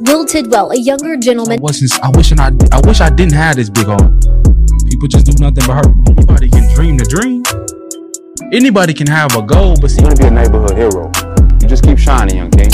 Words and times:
Will 0.00 0.24
Tidwell, 0.24 0.70
a 0.70 0.78
younger 0.78 1.16
gentleman. 1.18 1.58
I 1.58 1.62
wasn't. 1.62 1.92
I 2.02 2.08
wish 2.16 2.32
I. 2.32 2.50
I 2.72 2.80
wish 2.86 3.00
I 3.02 3.10
didn't 3.10 3.34
have 3.34 3.56
this 3.56 3.68
big 3.68 3.84
heart. 3.84 4.10
People 4.88 5.08
just 5.08 5.26
do 5.26 5.32
nothing 5.38 5.64
but 5.66 5.84
hurt. 5.84 5.94
Anybody 6.08 6.48
can 6.48 6.74
dream 6.74 6.96
the 6.96 7.04
dream. 7.04 7.42
Anybody 8.50 8.94
can 8.94 9.06
have 9.06 9.36
a 9.36 9.42
goal, 9.42 9.76
but 9.78 9.90
see, 9.90 10.00
You're 10.00 10.14
gonna 10.14 10.22
be 10.22 10.26
a 10.26 10.30
neighborhood 10.30 10.76
hero. 10.78 11.12
You 11.60 11.68
just 11.68 11.84
keep 11.84 11.98
shining, 11.98 12.38
young 12.38 12.50
king. 12.50 12.70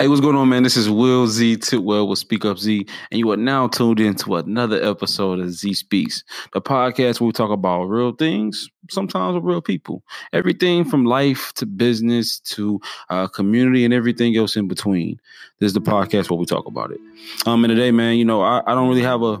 Hey, 0.00 0.08
what's 0.08 0.22
going 0.22 0.34
on, 0.34 0.48
man? 0.48 0.62
This 0.62 0.78
is 0.78 0.88
Will 0.88 1.26
Zee 1.26 1.58
Tidwell 1.58 2.08
with 2.08 2.18
Speak 2.18 2.46
Up 2.46 2.58
Zee, 2.58 2.86
and 3.10 3.18
you 3.18 3.30
are 3.32 3.36
now 3.36 3.68
tuned 3.68 4.00
in 4.00 4.14
to 4.14 4.36
another 4.36 4.82
episode 4.82 5.40
of 5.40 5.50
Zee 5.50 5.74
Speaks, 5.74 6.24
the 6.54 6.62
podcast 6.62 7.20
where 7.20 7.26
we 7.26 7.32
talk 7.32 7.50
about 7.50 7.84
real 7.84 8.12
things, 8.12 8.70
sometimes 8.88 9.34
with 9.34 9.44
real 9.44 9.60
people, 9.60 10.02
everything 10.32 10.86
from 10.86 11.04
life 11.04 11.52
to 11.56 11.66
business 11.66 12.40
to 12.40 12.80
uh, 13.10 13.26
community 13.26 13.84
and 13.84 13.92
everything 13.92 14.34
else 14.38 14.56
in 14.56 14.68
between. 14.68 15.20
This 15.58 15.66
is 15.66 15.74
the 15.74 15.82
podcast 15.82 16.30
where 16.30 16.38
we 16.38 16.46
talk 16.46 16.64
about 16.64 16.92
it. 16.92 17.00
Um, 17.44 17.62
and 17.62 17.70
today, 17.70 17.90
man, 17.90 18.16
you 18.16 18.24
know, 18.24 18.40
I, 18.40 18.62
I 18.66 18.74
don't 18.74 18.88
really 18.88 19.02
have 19.02 19.20
a 19.20 19.38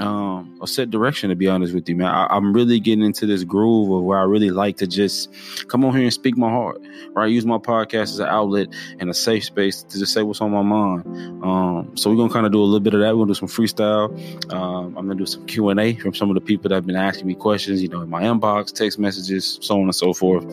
um 0.00 0.58
a 0.62 0.66
set 0.66 0.90
direction 0.90 1.30
to 1.30 1.36
be 1.36 1.48
honest 1.48 1.74
with 1.74 1.88
you 1.88 1.96
man. 1.96 2.08
I, 2.08 2.26
i'm 2.30 2.52
really 2.52 2.80
getting 2.80 3.04
into 3.04 3.26
this 3.26 3.44
groove 3.44 3.90
of 3.90 4.02
where 4.02 4.18
i 4.18 4.22
really 4.22 4.50
like 4.50 4.76
to 4.78 4.86
just 4.86 5.32
come 5.68 5.84
on 5.84 5.94
here 5.94 6.02
and 6.02 6.12
speak 6.12 6.36
my 6.36 6.50
heart 6.50 6.80
right? 7.12 7.30
Use 7.30 7.46
my 7.46 7.58
podcast 7.58 8.02
as 8.02 8.18
an 8.18 8.26
outlet 8.28 8.68
and 8.98 9.08
a 9.10 9.14
safe 9.14 9.44
space 9.44 9.82
to 9.82 9.98
just 9.98 10.12
say 10.12 10.22
what's 10.22 10.40
on 10.40 10.50
my 10.50 10.62
mind. 10.62 11.04
Um 11.42 11.96
so 11.96 12.10
we're 12.10 12.16
gonna 12.16 12.32
kind 12.32 12.46
of 12.46 12.52
do 12.52 12.60
a 12.60 12.64
little 12.64 12.80
bit 12.80 12.94
of 12.94 13.00
that. 13.00 13.16
We're 13.16 13.24
gonna 13.24 13.34
do 13.34 13.34
some 13.34 13.48
freestyle. 13.48 14.10
Um 14.52 14.96
i'm 14.96 15.06
gonna 15.06 15.14
do 15.14 15.26
some 15.26 15.46
q&a 15.46 15.94
from 15.96 16.14
some 16.14 16.30
of 16.30 16.34
the 16.34 16.40
people 16.40 16.68
that 16.68 16.74
have 16.74 16.86
been 16.86 16.96
asking 16.96 17.26
me 17.26 17.34
questions 17.34 17.82
you 17.82 17.88
know 17.88 18.02
in 18.02 18.10
my 18.10 18.22
inbox 18.22 18.72
text 18.72 18.98
messages 18.98 19.58
so 19.62 19.76
on 19.76 19.82
and 19.82 19.94
so 19.94 20.12
forth. 20.12 20.44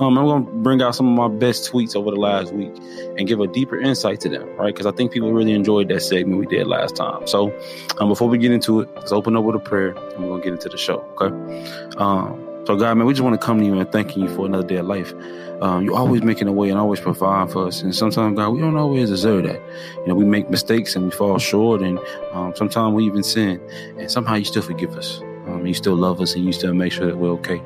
Um 0.00 0.16
i'm 0.18 0.26
gonna 0.26 0.44
bring 0.62 0.82
out 0.82 0.94
some 0.94 1.08
of 1.08 1.14
my 1.16 1.36
best 1.36 1.70
tweets 1.70 1.96
over 1.96 2.10
the 2.10 2.20
last 2.20 2.52
week 2.52 2.72
and 3.18 3.26
give 3.26 3.40
a 3.40 3.46
deeper 3.46 3.78
insight 3.78 4.20
to 4.20 4.28
them 4.28 4.48
right? 4.56 4.74
Because 4.74 4.86
i 4.86 4.92
think 4.92 5.12
people 5.12 5.32
really 5.32 5.52
enjoyed 5.52 5.88
that 5.88 6.00
segment 6.00 6.38
we 6.38 6.46
did 6.46 6.66
last 6.66 6.96
time. 6.96 7.26
So 7.26 7.52
um 8.00 8.08
before 8.08 8.28
we 8.28 8.38
get 8.38 8.52
into 8.52 8.73
it, 8.80 8.88
let's 8.96 9.12
open 9.12 9.36
up 9.36 9.44
with 9.44 9.56
a 9.56 9.58
prayer 9.58 9.90
and 9.90 10.24
we're 10.24 10.30
gonna 10.30 10.42
get 10.42 10.52
into 10.52 10.68
the 10.68 10.78
show. 10.78 11.00
Okay. 11.20 11.96
Um, 11.96 12.44
so 12.66 12.76
God, 12.76 12.96
man, 12.96 13.06
we 13.06 13.12
just 13.12 13.22
want 13.22 13.38
to 13.38 13.46
come 13.46 13.58
to 13.58 13.64
you 13.64 13.78
and 13.78 13.92
thanking 13.92 14.22
you 14.22 14.34
for 14.34 14.46
another 14.46 14.66
day 14.66 14.76
of 14.76 14.86
life. 14.86 15.12
Um, 15.60 15.84
you're 15.84 15.96
always 15.96 16.22
making 16.22 16.48
a 16.48 16.52
way 16.52 16.70
and 16.70 16.78
always 16.78 16.98
providing 16.98 17.52
for 17.52 17.66
us. 17.66 17.82
And 17.82 17.94
sometimes, 17.94 18.36
God, 18.36 18.50
we 18.50 18.60
don't 18.60 18.76
always 18.76 19.10
deserve 19.10 19.44
that. 19.44 19.60
You 19.98 20.06
know, 20.06 20.14
we 20.14 20.24
make 20.24 20.48
mistakes 20.48 20.96
and 20.96 21.04
we 21.04 21.10
fall 21.10 21.38
short, 21.38 21.82
and 21.82 21.98
um, 22.32 22.54
sometimes 22.56 22.94
we 22.94 23.04
even 23.04 23.22
sin. 23.22 23.60
And 23.98 24.10
somehow 24.10 24.36
you 24.36 24.46
still 24.46 24.62
forgive 24.62 24.96
us. 24.96 25.20
Um, 25.46 25.66
you 25.66 25.74
still 25.74 25.94
love 25.94 26.22
us, 26.22 26.34
and 26.34 26.44
you 26.44 26.52
still 26.52 26.72
make 26.72 26.92
sure 26.92 27.06
that 27.06 27.18
we're 27.18 27.32
okay. 27.32 27.60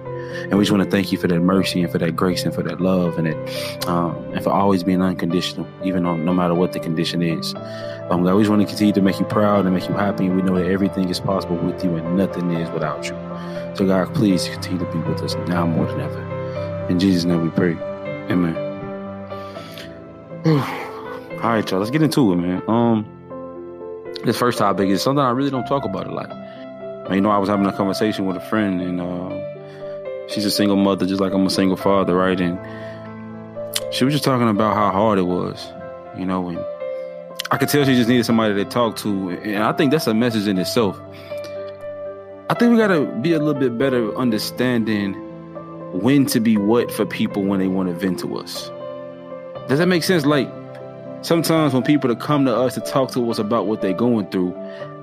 And 0.44 0.54
we 0.54 0.64
just 0.64 0.70
want 0.70 0.84
to 0.84 0.90
thank 0.90 1.12
you 1.12 1.18
for 1.18 1.28
that 1.28 1.40
mercy 1.40 1.82
and 1.82 1.90
for 1.90 1.98
that 1.98 2.16
grace 2.16 2.44
and 2.44 2.54
for 2.54 2.62
that 2.62 2.80
love 2.80 3.18
and 3.18 3.28
it 3.28 3.86
um, 3.86 4.16
and 4.34 4.42
for 4.42 4.50
always 4.50 4.82
being 4.82 5.02
unconditional, 5.02 5.66
even 5.84 6.06
on 6.06 6.24
no 6.24 6.32
matter 6.32 6.54
what 6.54 6.72
the 6.72 6.80
condition 6.80 7.22
is. 7.22 7.54
Um, 8.10 8.24
God, 8.24 8.34
we 8.34 8.42
just 8.42 8.50
want 8.50 8.62
to 8.62 8.68
continue 8.68 8.92
to 8.92 9.02
make 9.02 9.18
you 9.18 9.26
proud 9.26 9.64
and 9.64 9.74
make 9.74 9.88
you 9.88 9.94
happy. 9.94 10.26
And 10.26 10.36
we 10.36 10.42
know 10.42 10.56
that 10.56 10.70
everything 10.70 11.08
is 11.08 11.20
possible 11.20 11.56
with 11.56 11.82
you 11.84 11.96
and 11.96 12.16
nothing 12.16 12.50
is 12.52 12.70
without 12.70 13.04
you. 13.04 13.16
So 13.76 13.86
God, 13.86 14.14
please 14.14 14.48
continue 14.48 14.78
to 14.84 14.92
be 14.92 14.98
with 15.00 15.22
us 15.22 15.34
now 15.48 15.66
more 15.66 15.86
than 15.86 16.00
ever. 16.00 16.86
In 16.88 16.98
Jesus' 16.98 17.24
name 17.24 17.42
we 17.42 17.50
pray. 17.50 17.76
Amen. 18.30 18.56
All 20.46 21.50
right, 21.50 21.70
y'all, 21.70 21.78
let's 21.78 21.90
get 21.90 22.02
into 22.02 22.32
it, 22.32 22.36
man. 22.36 22.62
Um, 22.66 23.06
this 24.24 24.36
first 24.36 24.58
topic 24.58 24.88
is 24.88 25.02
something 25.02 25.24
I 25.24 25.30
really 25.30 25.50
don't 25.50 25.66
talk 25.66 25.84
about 25.84 26.06
a 26.06 26.12
lot. 26.12 26.30
You 27.12 27.20
know, 27.20 27.30
I 27.30 27.38
was 27.38 27.48
having 27.48 27.66
a 27.66 27.72
conversation 27.72 28.26
with 28.26 28.36
a 28.36 28.40
friend, 28.40 28.80
and 28.80 29.00
uh, 29.00 29.28
she's 30.28 30.44
a 30.44 30.50
single 30.50 30.76
mother, 30.76 31.06
just 31.06 31.20
like 31.20 31.32
I'm 31.32 31.46
a 31.46 31.50
single 31.50 31.76
father, 31.76 32.14
right? 32.14 32.40
And 32.40 32.58
she 33.92 34.04
was 34.04 34.14
just 34.14 34.24
talking 34.24 34.48
about 34.48 34.74
how 34.74 34.90
hard 34.90 35.18
it 35.18 35.22
was, 35.22 35.66
you 36.16 36.24
know, 36.24 36.48
and 36.48 36.58
I 37.50 37.56
could 37.56 37.68
tell 37.68 37.84
she 37.84 37.94
just 37.94 38.08
needed 38.08 38.24
somebody 38.24 38.54
to 38.54 38.64
talk 38.64 38.96
to, 38.96 39.30
and 39.30 39.62
I 39.62 39.72
think 39.72 39.90
that's 39.90 40.06
a 40.06 40.14
message 40.14 40.46
in 40.46 40.58
itself. 40.58 41.00
I 42.50 42.54
think 42.54 42.72
we 42.72 42.78
gotta 42.78 43.04
be 43.20 43.32
a 43.32 43.38
little 43.38 43.60
bit 43.60 43.78
better 43.78 44.14
understanding 44.16 45.14
when 45.92 46.26
to 46.26 46.40
be 46.40 46.56
what 46.56 46.90
for 46.92 47.06
people 47.06 47.44
when 47.44 47.60
they 47.60 47.68
want 47.68 47.88
to 47.88 47.94
vent 47.94 48.20
to 48.20 48.36
us. 48.38 48.70
Does 49.68 49.78
that 49.78 49.86
make 49.86 50.02
sense? 50.02 50.26
Like 50.26 50.50
sometimes 51.22 51.72
when 51.72 51.82
people 51.82 52.08
to 52.08 52.16
come 52.16 52.44
to 52.44 52.54
us 52.54 52.74
to 52.74 52.80
talk 52.80 53.10
to 53.12 53.30
us 53.30 53.38
about 53.38 53.66
what 53.66 53.80
they're 53.80 53.92
going 53.92 54.28
through, 54.30 54.54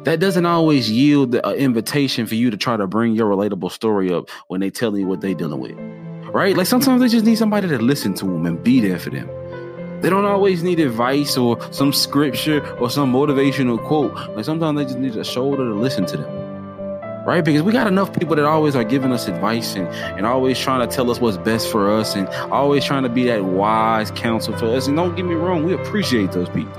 that 0.05 0.19
doesn't 0.19 0.45
always 0.45 0.89
yield 0.89 1.31
the 1.31 1.45
uh, 1.45 1.51
invitation 1.53 2.27
for 2.27 2.35
you 2.35 2.51
to 2.51 2.57
try 2.57 2.77
to 2.77 2.87
bring 2.87 3.13
your 3.13 3.29
relatable 3.29 3.71
story 3.71 4.13
up 4.13 4.29
when 4.47 4.61
they 4.61 4.69
tell 4.69 4.95
you 4.97 5.07
what 5.07 5.19
they're 5.19 5.33
dealing 5.33 5.59
with. 5.59 5.75
Right? 6.33 6.55
Like 6.55 6.67
sometimes 6.67 7.01
they 7.01 7.07
just 7.07 7.25
need 7.25 7.37
somebody 7.37 7.67
to 7.67 7.79
listen 7.79 8.13
to 8.15 8.25
them 8.25 8.45
and 8.45 8.63
be 8.63 8.81
there 8.81 8.99
for 8.99 9.09
them. 9.09 9.27
They 10.01 10.09
don't 10.09 10.25
always 10.25 10.61
need 10.61 10.79
advice 10.79 11.37
or 11.37 11.59
some 11.73 11.91
scripture 11.91 12.61
or 12.77 12.89
some 12.89 13.11
motivational 13.11 13.83
quote. 13.83 14.13
Like 14.35 14.45
sometimes 14.45 14.77
they 14.77 14.83
just 14.85 14.99
need 14.99 15.15
a 15.15 15.23
shoulder 15.23 15.63
to 15.63 15.73
listen 15.73 16.05
to 16.07 16.17
them. 16.17 17.25
Right? 17.25 17.43
Because 17.43 17.63
we 17.63 17.71
got 17.71 17.87
enough 17.87 18.13
people 18.13 18.35
that 18.35 18.45
always 18.45 18.75
are 18.75 18.83
giving 18.83 19.11
us 19.11 19.27
advice 19.27 19.75
and, 19.75 19.87
and 19.87 20.27
always 20.27 20.59
trying 20.59 20.87
to 20.87 20.95
tell 20.95 21.09
us 21.09 21.19
what's 21.19 21.37
best 21.37 21.71
for 21.71 21.89
us 21.91 22.15
and 22.15 22.27
always 22.51 22.85
trying 22.85 23.01
to 23.01 23.09
be 23.09 23.23
that 23.23 23.45
wise 23.45 24.11
counsel 24.11 24.55
for 24.55 24.67
us. 24.67 24.85
And 24.85 24.95
don't 24.95 25.15
get 25.15 25.25
me 25.25 25.33
wrong, 25.33 25.63
we 25.63 25.73
appreciate 25.73 26.31
those 26.33 26.49
people. 26.49 26.73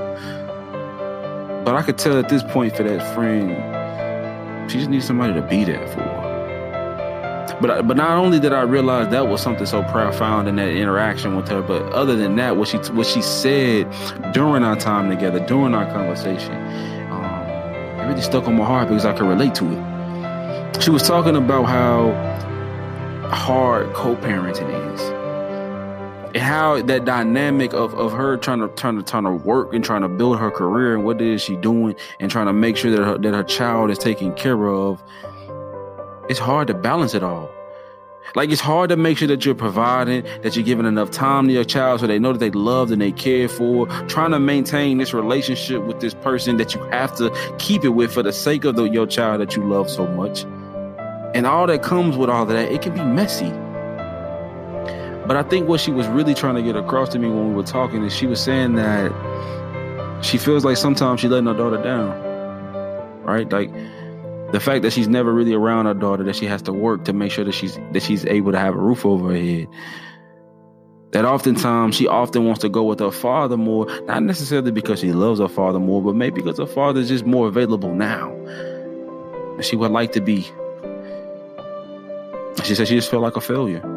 But 1.66 1.75
I 1.75 1.82
could 1.82 1.99
tell 1.99 2.16
at 2.16 2.28
this 2.28 2.44
point 2.44 2.77
for 2.77 2.84
that 2.84 3.12
friend, 3.12 4.71
she 4.71 4.78
just 4.78 4.88
needs 4.88 5.04
somebody 5.04 5.34
to 5.34 5.43
be 5.43 5.65
there 5.65 5.84
for 5.88 6.00
her. 6.00 7.56
But 7.60 7.88
but 7.88 7.97
not 7.97 8.19
only 8.19 8.38
did 8.38 8.53
I 8.53 8.62
realize 8.62 9.09
that 9.09 9.27
was 9.27 9.43
something 9.43 9.66
so 9.66 9.82
profound 9.82 10.47
in 10.47 10.54
that 10.56 10.69
interaction 10.69 11.34
with 11.34 11.49
her, 11.49 11.62
but 11.62 11.82
other 11.93 12.15
than 12.15 12.37
that, 12.37 12.56
what 12.56 12.69
she 12.69 12.77
what 12.93 13.09
she 13.09 13.21
said 13.21 13.91
during 14.32 14.62
our 14.62 14.77
time 14.77 15.10
together, 15.10 15.44
during 15.44 15.75
our 15.75 15.87
conversation, 15.87 16.53
um, 17.10 17.43
it 17.98 18.06
really 18.06 18.22
stuck 18.22 18.47
on 18.47 18.54
my 18.54 18.65
heart 18.65 18.87
because 18.87 19.04
I 19.04 19.12
could 19.12 19.27
relate 19.27 19.56
to 19.56 19.65
it. 19.65 20.83
She 20.84 20.91
was 20.91 21.03
talking 21.03 21.34
about 21.34 21.65
how 21.65 22.12
hard 23.28 23.93
co-parenting 23.93 24.94
is. 24.94 25.16
How 26.36 26.82
that 26.82 27.04
dynamic 27.04 27.72
of, 27.72 27.94
of 27.94 28.12
her 28.12 28.36
trying 28.36 28.60
to 28.60 28.69
trying 28.69 28.97
to 28.97 29.02
trying 29.02 29.24
to 29.24 29.32
work 29.32 29.72
and 29.72 29.84
trying 29.84 30.02
to 30.02 30.08
build 30.08 30.38
her 30.38 30.50
career 30.50 30.94
and 30.94 31.04
what 31.04 31.20
is 31.20 31.42
she 31.42 31.56
doing 31.56 31.97
and 32.20 32.30
trying 32.30 32.47
to 32.47 32.52
make 32.52 32.76
sure 32.76 32.91
that 32.91 33.02
her, 33.02 33.19
that 33.19 33.34
her 33.34 33.44
child 33.44 33.91
is 33.91 33.98
taken 33.98 34.34
care 34.34 34.69
of 34.69 35.02
it's 36.28 36.41
hard 36.41 36.66
to 36.69 36.74
balance 36.74 37.14
it 37.14 37.22
all. 37.22 37.48
Like 38.34 38.50
it's 38.50 38.60
hard 38.60 38.91
to 38.91 38.97
make 38.97 39.19
sure 39.19 39.28
that 39.28 39.44
you're 39.44 39.54
providing, 39.54 40.24
that 40.42 40.56
you're 40.56 40.64
giving 40.64 40.84
enough 40.84 41.10
time 41.10 41.47
to 41.47 41.52
your 41.52 41.64
child 41.64 42.00
so 42.00 42.06
they 42.06 42.19
know 42.19 42.32
that 42.32 42.41
they 42.41 42.50
loved 42.50 42.91
and 42.91 43.00
they 43.00 43.12
cared 43.12 43.53
for, 43.53 43.86
trying 44.08 44.32
to 44.32 44.41
maintain 44.41 44.98
this 44.98 45.14
relationship 45.14 45.84
with 45.84 46.00
this 46.00 46.14
person 46.14 46.56
that 46.56 46.74
you 46.74 46.82
have 46.86 47.14
to 47.16 47.30
keep 47.58 47.84
it 47.84 47.91
with 47.91 48.12
for 48.12 48.22
the 48.22 48.32
sake 48.32 48.64
of 48.64 48.74
the, 48.74 48.84
your 48.84 49.06
child 49.06 49.41
that 49.41 49.54
you 49.54 49.62
love 49.62 49.88
so 49.88 50.06
much. 50.08 50.42
And 51.34 51.47
all 51.47 51.66
that 51.68 51.82
comes 51.82 52.16
with 52.16 52.28
all 52.28 52.42
of 52.42 52.48
that, 52.48 52.72
it 52.72 52.82
can 52.82 52.94
be 52.94 53.04
messy. 53.04 53.53
But 55.26 55.37
I 55.37 55.42
think 55.42 55.69
what 55.69 55.81
she 55.81 55.91
was 55.91 56.06
really 56.06 56.34
trying 56.34 56.54
to 56.54 56.62
get 56.62 56.76
across 56.76 57.09
to 57.10 57.19
me 57.19 57.28
when 57.28 57.48
we 57.48 57.54
were 57.54 57.64
talking 57.64 58.04
is 58.04 58.14
she 58.14 58.26
was 58.26 58.41
saying 58.41 58.75
that 58.76 59.10
she 60.22 60.38
feels 60.38 60.64
like 60.64 60.76
sometimes 60.76 61.21
she's 61.21 61.30
letting 61.30 61.47
her 61.47 61.54
daughter 61.54 61.83
down. 61.83 62.10
Right? 63.24 63.51
Like 63.51 63.72
the 64.53 64.60
fact 64.60 64.83
that 64.83 64.92
she's 64.92 65.09
never 65.09 65.33
really 65.33 65.53
around 65.53 65.86
her 65.86 65.95
daughter, 65.95 66.22
that 66.24 66.36
she 66.36 66.47
has 66.47 66.62
to 66.62 66.72
work 66.72 67.04
to 67.06 67.12
make 67.12 67.33
sure 67.33 67.45
that 67.45 67.53
she's 67.53 67.77
that 67.92 68.03
she's 68.03 68.24
able 68.27 68.53
to 68.53 68.59
have 68.59 68.74
a 68.74 68.78
roof 68.78 69.04
over 69.04 69.30
her 69.30 69.36
head. 69.36 69.68
That 71.10 71.24
oftentimes 71.24 71.97
she 71.97 72.06
often 72.06 72.45
wants 72.45 72.60
to 72.60 72.68
go 72.68 72.84
with 72.84 73.01
her 73.01 73.10
father 73.10 73.56
more, 73.56 73.86
not 74.03 74.22
necessarily 74.22 74.71
because 74.71 75.01
she 75.01 75.12
loves 75.12 75.41
her 75.41 75.48
father 75.48 75.80
more, 75.80 76.03
but 76.03 76.15
maybe 76.15 76.41
because 76.41 76.59
her 76.59 76.66
father 76.66 77.01
is 77.01 77.09
just 77.09 77.27
more 77.27 77.48
available 77.48 77.92
now. 77.95 78.33
She 79.60 79.74
would 79.74 79.91
like 79.91 80.12
to 80.12 80.21
be. 80.21 80.42
She 82.62 82.74
said 82.74 82.86
she 82.86 82.95
just 82.95 83.10
felt 83.10 83.22
like 83.22 83.36
a 83.36 83.41
failure. 83.41 83.96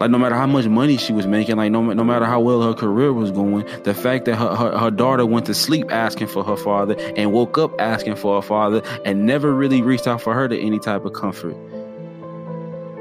Like 0.00 0.10
no 0.10 0.18
matter 0.18 0.34
how 0.34 0.46
much 0.46 0.66
money 0.66 0.96
she 0.96 1.12
was 1.12 1.26
making, 1.26 1.56
like 1.56 1.70
no, 1.70 1.82
no 1.82 2.04
matter 2.04 2.24
how 2.24 2.40
well 2.40 2.62
her 2.62 2.72
career 2.72 3.12
was 3.12 3.30
going, 3.30 3.66
the 3.82 3.92
fact 3.92 4.24
that 4.24 4.36
her, 4.36 4.56
her, 4.56 4.78
her 4.78 4.90
daughter 4.90 5.26
went 5.26 5.44
to 5.44 5.54
sleep 5.54 5.92
asking 5.92 6.28
for 6.28 6.42
her 6.42 6.56
father 6.56 6.96
and 7.16 7.34
woke 7.34 7.58
up 7.58 7.78
asking 7.78 8.16
for 8.16 8.40
her 8.40 8.46
father 8.46 8.80
and 9.04 9.26
never 9.26 9.52
really 9.52 9.82
reached 9.82 10.06
out 10.06 10.22
for 10.22 10.32
her 10.32 10.48
to 10.48 10.58
any 10.58 10.78
type 10.78 11.04
of 11.04 11.12
comfort, 11.12 11.54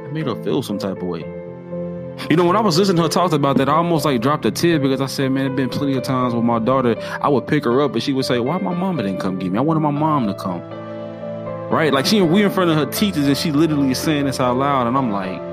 it 0.03 0.11
made 0.11 0.25
her 0.25 0.43
feel 0.43 0.61
some 0.61 0.77
type 0.77 0.97
of 0.97 1.03
way. 1.03 1.21
You 2.29 2.35
know, 2.35 2.43
when 2.43 2.57
I 2.57 2.59
was 2.59 2.77
listening 2.77 2.97
to 2.97 3.03
her 3.03 3.09
talk 3.09 3.31
about 3.31 3.55
that, 3.59 3.69
I 3.69 3.75
almost 3.75 4.03
like 4.03 4.19
dropped 4.19 4.45
a 4.45 4.51
tear 4.51 4.77
because 4.77 4.99
I 4.99 5.05
said, 5.05 5.31
man, 5.31 5.45
it 5.45 5.55
been 5.55 5.69
plenty 5.69 5.95
of 5.95 6.03
times 6.03 6.35
with 6.35 6.43
my 6.43 6.59
daughter, 6.59 6.99
I 7.21 7.29
would 7.29 7.47
pick 7.47 7.63
her 7.63 7.81
up 7.81 7.93
and 7.93 8.03
she 8.03 8.11
would 8.11 8.25
say, 8.25 8.39
why 8.39 8.57
my 8.57 8.73
mama 8.73 9.03
didn't 9.03 9.21
come 9.21 9.39
get 9.39 9.53
me? 9.53 9.57
I 9.57 9.61
wanted 9.61 9.79
my 9.79 9.91
mom 9.91 10.27
to 10.27 10.33
come. 10.33 10.59
Right? 11.69 11.93
Like 11.93 12.07
she 12.07 12.21
we 12.21 12.43
in 12.43 12.51
front 12.51 12.71
of 12.71 12.75
her 12.75 12.87
teachers 12.87 13.25
and 13.25 13.37
she 13.37 13.53
literally 13.53 13.91
is 13.91 13.99
saying 13.99 14.25
this 14.25 14.41
out 14.41 14.57
loud 14.57 14.85
and 14.85 14.97
I'm 14.97 15.11
like. 15.11 15.48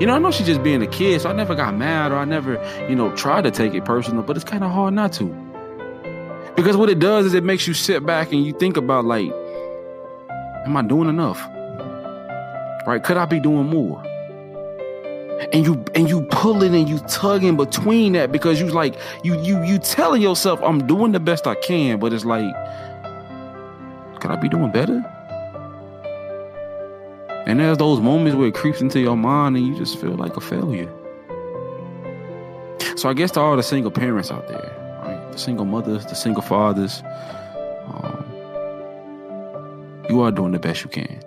You 0.00 0.06
know, 0.06 0.14
I 0.14 0.18
know 0.18 0.30
she's 0.30 0.46
just 0.46 0.62
being 0.62 0.82
a 0.82 0.86
kid, 0.86 1.20
so 1.20 1.30
I 1.30 1.32
never 1.32 1.54
got 1.54 1.74
mad 1.74 2.12
or 2.12 2.16
I 2.16 2.24
never, 2.24 2.54
you 2.88 2.96
know, 2.96 3.14
tried 3.14 3.42
to 3.42 3.50
take 3.50 3.74
it 3.74 3.84
personal, 3.84 4.22
but 4.22 4.36
it's 4.36 4.44
kind 4.44 4.64
of 4.64 4.70
hard 4.70 4.94
not 4.94 5.12
to. 5.14 5.26
Because 6.56 6.76
what 6.76 6.90
it 6.90 6.98
does 6.98 7.26
is 7.26 7.34
it 7.34 7.44
makes 7.44 7.66
you 7.66 7.74
sit 7.74 8.04
back 8.04 8.32
and 8.32 8.44
you 8.44 8.52
think 8.52 8.76
about 8.76 9.04
like, 9.04 9.30
am 10.66 10.76
I 10.76 10.82
doing 10.82 11.08
enough? 11.08 11.40
Right? 12.86 13.02
Could 13.02 13.16
I 13.16 13.26
be 13.26 13.40
doing 13.40 13.66
more? 13.66 14.02
and 15.52 15.66
you 15.66 15.84
and 15.94 16.08
you 16.08 16.22
pulling 16.30 16.74
and 16.74 16.88
you 16.88 16.98
tugging 17.00 17.56
between 17.56 18.12
that 18.12 18.30
because 18.30 18.60
you 18.60 18.68
like 18.68 18.94
you 19.24 19.40
you 19.42 19.62
you 19.64 19.78
telling 19.78 20.22
yourself 20.22 20.60
I'm 20.62 20.86
doing 20.86 21.12
the 21.12 21.20
best 21.20 21.46
I 21.46 21.54
can, 21.56 21.98
but 21.98 22.12
it's 22.12 22.24
like, 22.24 22.54
could 24.20 24.30
I 24.30 24.36
be 24.36 24.48
doing 24.48 24.70
better? 24.70 25.02
And 27.46 27.58
there's 27.58 27.78
those 27.78 28.00
moments 28.00 28.36
where 28.36 28.48
it 28.48 28.54
creeps 28.54 28.80
into 28.80 29.00
your 29.00 29.16
mind 29.16 29.56
and 29.56 29.66
you 29.66 29.76
just 29.76 29.98
feel 29.98 30.14
like 30.14 30.36
a 30.36 30.40
failure. 30.40 30.90
So 32.96 33.08
I 33.08 33.14
guess 33.14 33.30
to 33.32 33.40
all 33.40 33.56
the 33.56 33.62
single 33.62 33.90
parents 33.90 34.30
out 34.30 34.46
there, 34.48 35.00
right? 35.02 35.32
The 35.32 35.38
single 35.38 35.64
mothers, 35.64 36.06
the 36.06 36.14
single 36.14 36.42
fathers, 36.42 37.02
um, 37.86 38.24
you 40.08 40.20
are 40.20 40.30
doing 40.30 40.52
the 40.52 40.58
best 40.58 40.84
you 40.84 40.90
can. 40.90 41.20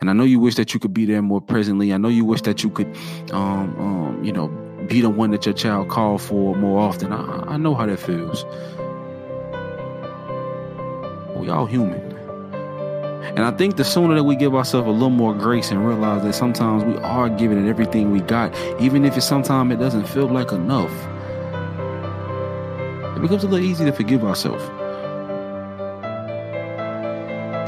And 0.00 0.10
I 0.10 0.12
know 0.12 0.24
you 0.24 0.40
wish 0.40 0.56
that 0.56 0.74
you 0.74 0.80
could 0.80 0.92
be 0.92 1.04
there 1.04 1.22
more 1.22 1.40
presently. 1.40 1.92
I 1.92 1.96
know 1.96 2.08
you 2.08 2.24
wish 2.24 2.42
that 2.42 2.62
you 2.62 2.70
could, 2.70 2.88
um, 3.32 3.78
um, 3.78 4.24
you 4.24 4.32
know, 4.32 4.48
be 4.88 5.00
the 5.00 5.10
one 5.10 5.30
that 5.30 5.46
your 5.46 5.54
child 5.54 5.88
called 5.88 6.22
for 6.22 6.54
more 6.54 6.80
often. 6.80 7.12
I, 7.12 7.54
I 7.54 7.56
know 7.56 7.74
how 7.74 7.86
that 7.86 7.98
feels. 7.98 8.44
We 11.36 11.48
all 11.48 11.66
human. 11.66 12.05
And 13.34 13.40
I 13.40 13.50
think 13.50 13.76
the 13.76 13.84
sooner 13.84 14.14
that 14.14 14.24
we 14.24 14.36
give 14.36 14.54
ourselves 14.54 14.86
a 14.86 14.90
little 14.90 15.10
more 15.10 15.34
grace 15.34 15.70
and 15.70 15.86
realize 15.86 16.22
that 16.22 16.34
sometimes 16.34 16.84
we 16.84 16.96
are 17.02 17.28
giving 17.28 17.64
it 17.64 17.68
everything 17.68 18.12
we 18.12 18.20
got, 18.20 18.54
even 18.80 19.04
if 19.04 19.16
it 19.16 19.22
sometimes 19.22 19.72
it 19.72 19.76
doesn't 19.76 20.06
feel 20.06 20.28
like 20.28 20.52
enough, 20.52 20.92
it 23.16 23.20
becomes 23.20 23.44
a 23.44 23.48
little 23.48 23.66
easy 23.66 23.84
to 23.84 23.92
forgive 23.92 24.24
ourselves. 24.24 24.62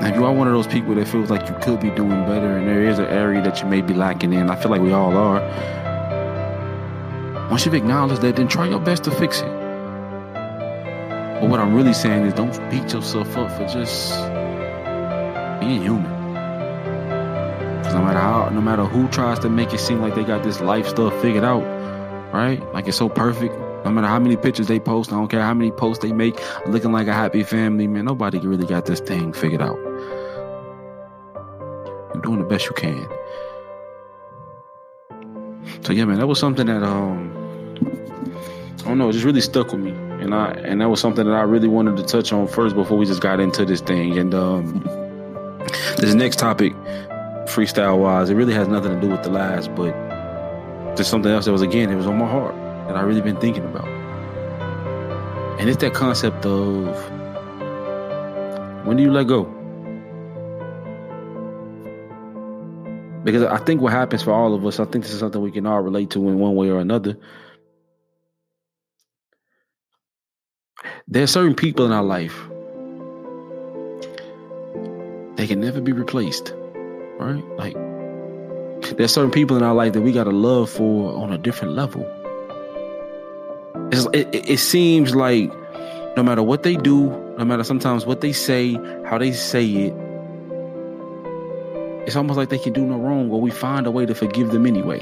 Now, 0.01 0.09
if 0.09 0.15
you 0.15 0.25
are 0.25 0.33
one 0.33 0.47
of 0.47 0.55
those 0.55 0.69
people 0.69 0.95
that 0.95 1.09
feels 1.09 1.29
like 1.29 1.49
you 1.49 1.57
could 1.61 1.81
be 1.81 1.91
doing 1.91 2.25
better 2.25 2.57
and 2.57 2.69
there 2.69 2.85
is 2.89 2.99
an 3.01 3.07
area 3.07 3.43
that 3.43 3.61
you 3.61 3.67
may 3.67 3.81
be 3.81 3.95
lacking 3.95 4.33
in, 4.33 4.49
I 4.49 4.57
feel 4.57 4.71
like 4.71 4.81
we 4.81 4.93
all 4.93 5.17
are. 5.17 5.41
Once 7.51 7.65
you've 7.65 7.75
acknowledged 7.75 8.23
that, 8.23 8.37
then 8.37 8.47
try 8.47 8.69
your 8.69 8.79
best 8.79 9.05
to 9.05 9.11
fix 9.11 9.41
it. 9.41 9.59
But 11.41 11.51
what 11.51 11.61
I'm 11.61 11.75
really 11.75 11.95
saying 11.95 12.27
is 12.27 12.35
don't 12.35 12.53
beat 12.71 12.93
yourself 12.93 13.37
up 13.37 13.51
for 13.53 13.67
just 13.67 14.13
being 15.61 15.83
human. 15.83 16.19
Because 17.79 17.95
no 17.95 18.03
matter 18.03 18.19
how, 18.19 18.49
no 18.51 18.61
matter 18.61 18.85
who 18.85 19.09
tries 19.09 19.39
to 19.41 19.49
make 19.49 19.73
it 19.73 19.79
seem 19.81 20.01
like 20.01 20.15
they 20.15 20.25
got 20.25 20.43
this 20.43 20.61
life 20.61 20.87
stuff 20.89 21.19
figured 21.23 21.45
out, 21.45 21.63
right? 22.33 22.61
Like 22.73 22.89
it's 22.89 22.97
so 22.97 23.09
perfect. 23.09 23.55
No 23.85 23.93
matter 23.93 24.09
how 24.09 24.19
many 24.19 24.37
pictures 24.37 24.67
they 24.67 24.81
post, 24.81 25.13
I 25.13 25.17
don't 25.17 25.29
care 25.29 25.43
how 25.43 25.55
many 25.55 25.71
posts 25.71 26.03
they 26.03 26.13
make, 26.13 26.39
looking 26.67 26.93
like 26.93 27.07
a 27.07 27.13
happy 27.13 27.45
family, 27.45 27.87
man. 27.87 28.05
Nobody 28.05 28.39
really 28.39 28.67
got 28.67 28.87
this 28.87 29.01
thing 29.01 29.33
figured 29.33 29.63
out. 29.63 29.79
You're 32.13 32.23
doing 32.23 32.41
the 32.41 32.45
best 32.45 32.67
you 32.67 32.73
can. 32.73 33.09
So 35.83 35.93
yeah, 35.93 36.05
man, 36.05 36.19
that 36.19 36.27
was 36.27 36.39
something 36.39 36.67
that 36.67 36.83
um 36.83 37.33
I 38.81 38.89
don't 38.89 38.99
know, 38.99 39.09
it 39.09 39.13
just 39.13 39.25
really 39.25 39.41
stuck 39.41 39.73
with 39.73 39.81
me. 39.81 39.91
And 39.91 40.35
I 40.35 40.51
and 40.51 40.81
that 40.81 40.89
was 40.89 41.01
something 41.01 41.25
that 41.25 41.35
I 41.35 41.43
really 41.43 41.69
wanted 41.69 41.97
to 41.99 42.03
touch 42.03 42.33
on 42.33 42.49
first 42.49 42.75
before 42.75 42.99
we 42.99 43.07
just 43.07 43.23
got 43.23 43.39
into 43.39 43.65
this 43.65 43.81
thing. 43.81 44.19
And 44.19 44.35
um 44.35 44.83
this 45.97 46.15
next 46.15 46.39
topic, 46.39 46.75
freestyle 47.47 47.99
wise, 47.99 48.31
it 48.31 48.35
really 48.35 48.55
has 48.55 48.69
nothing 48.69 48.95
to 48.95 49.01
do 49.01 49.09
with 49.09 49.23
the 49.23 49.31
last, 49.31 49.75
but 49.75 49.93
there's 50.97 51.09
something 51.09 51.31
else 51.31 51.45
that 51.45 51.53
was 51.53 51.63
again, 51.63 51.91
it 51.91 51.97
was 51.97 52.07
on 52.07 52.19
my 52.19 52.29
heart 52.29 52.55
that 52.87 52.97
I 52.97 53.03
really 53.03 53.21
been 53.21 53.41
thinking 53.41 53.65
about. 53.65 53.89
And 55.61 55.69
it's 55.69 55.79
that 55.79 55.95
concept 55.95 56.47
of 56.47 56.87
when 58.87 58.97
do 58.97 59.03
you 59.03 59.13
let 59.13 59.27
go? 59.27 59.45
Because 63.25 63.43
I 63.43 63.59
think 63.59 63.81
what 63.81 63.93
happens 63.93 64.23
for 64.23 64.33
all 64.33 64.55
of 64.55 64.65
us, 64.65 64.81
I 64.81 64.85
think 64.85 65.05
this 65.05 65.13
is 65.13 65.21
something 65.21 65.43
we 65.43 65.51
can 65.51 65.67
all 65.67 65.83
relate 65.83 66.11
to 66.11 66.29
in 66.29 66.39
one 66.39 66.55
way 66.55 66.71
or 66.71 66.79
another. 66.79 67.19
There 71.07 71.23
are 71.23 71.27
certain 71.27 71.55
people 71.55 71.85
in 71.87 71.93
our 71.93 72.03
life 72.03 72.49
they 75.39 75.47
can 75.47 75.61
never 75.61 75.81
be 75.81 75.93
replaced, 75.93 76.53
right? 77.17 77.45
Like 77.57 77.75
there's 78.97 79.13
certain 79.13 79.31
people 79.31 79.57
in 79.57 79.63
our 79.63 79.73
life 79.73 79.93
that 79.93 80.01
we 80.01 80.11
got 80.11 80.25
to 80.25 80.31
love 80.31 80.69
for 80.69 81.13
on 81.17 81.33
a 81.33 81.39
different 81.39 81.75
level. 81.75 82.03
It, 83.93 84.35
it, 84.35 84.51
it 84.51 84.59
seems 84.59 85.15
like 85.15 85.53
no 86.17 86.25
matter 86.25 86.43
what 86.43 86.65
they 86.65 86.75
do, 86.75 87.11
no 87.39 87.45
matter 87.45 87.63
sometimes 87.63 88.05
what 88.05 88.21
they 88.21 88.33
say, 88.33 88.75
how 89.05 89.17
they 89.17 89.31
say 89.31 89.65
it, 89.65 89.95
it's 92.05 92.17
almost 92.17 92.37
like 92.37 92.49
they 92.49 92.59
can 92.59 92.73
do 92.73 92.85
no 92.85 92.97
wrong, 92.97 93.31
or 93.31 93.41
we 93.41 93.53
find 93.53 93.87
a 93.87 93.93
way 93.93 94.07
to 94.07 94.17
forgive 94.17 94.51
them 94.51 94.67
anyway. 94.67 95.01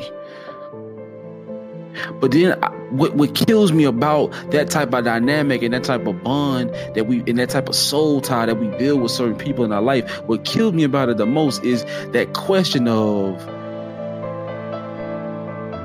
But 2.21 2.33
then, 2.33 2.59
what 2.99 3.15
what 3.15 3.35
kills 3.35 3.73
me 3.73 3.85
about 3.85 4.29
that 4.51 4.71
type 4.71 4.93
of 4.93 5.05
dynamic 5.05 5.63
and 5.63 5.75
that 5.75 5.85
type 5.85 6.07
of 6.07 6.23
bond 6.23 6.71
that 6.95 7.07
we 7.07 7.19
and 7.27 7.39
that 7.39 7.51
type 7.51 7.69
of 7.69 7.75
soul 7.75 8.21
tie 8.21 8.47
that 8.47 8.57
we 8.57 8.69
build 8.79 9.03
with 9.03 9.13
certain 9.13 9.37
people 9.37 9.65
in 9.65 9.73
our 9.73 9.83
life, 9.83 10.11
what 10.27 10.45
kills 10.45 10.73
me 10.73 10.85
about 10.85 11.09
it 11.09 11.17
the 11.17 11.27
most 11.27 11.63
is 11.65 11.85
that 12.13 12.33
question 12.35 12.89
of 12.89 13.45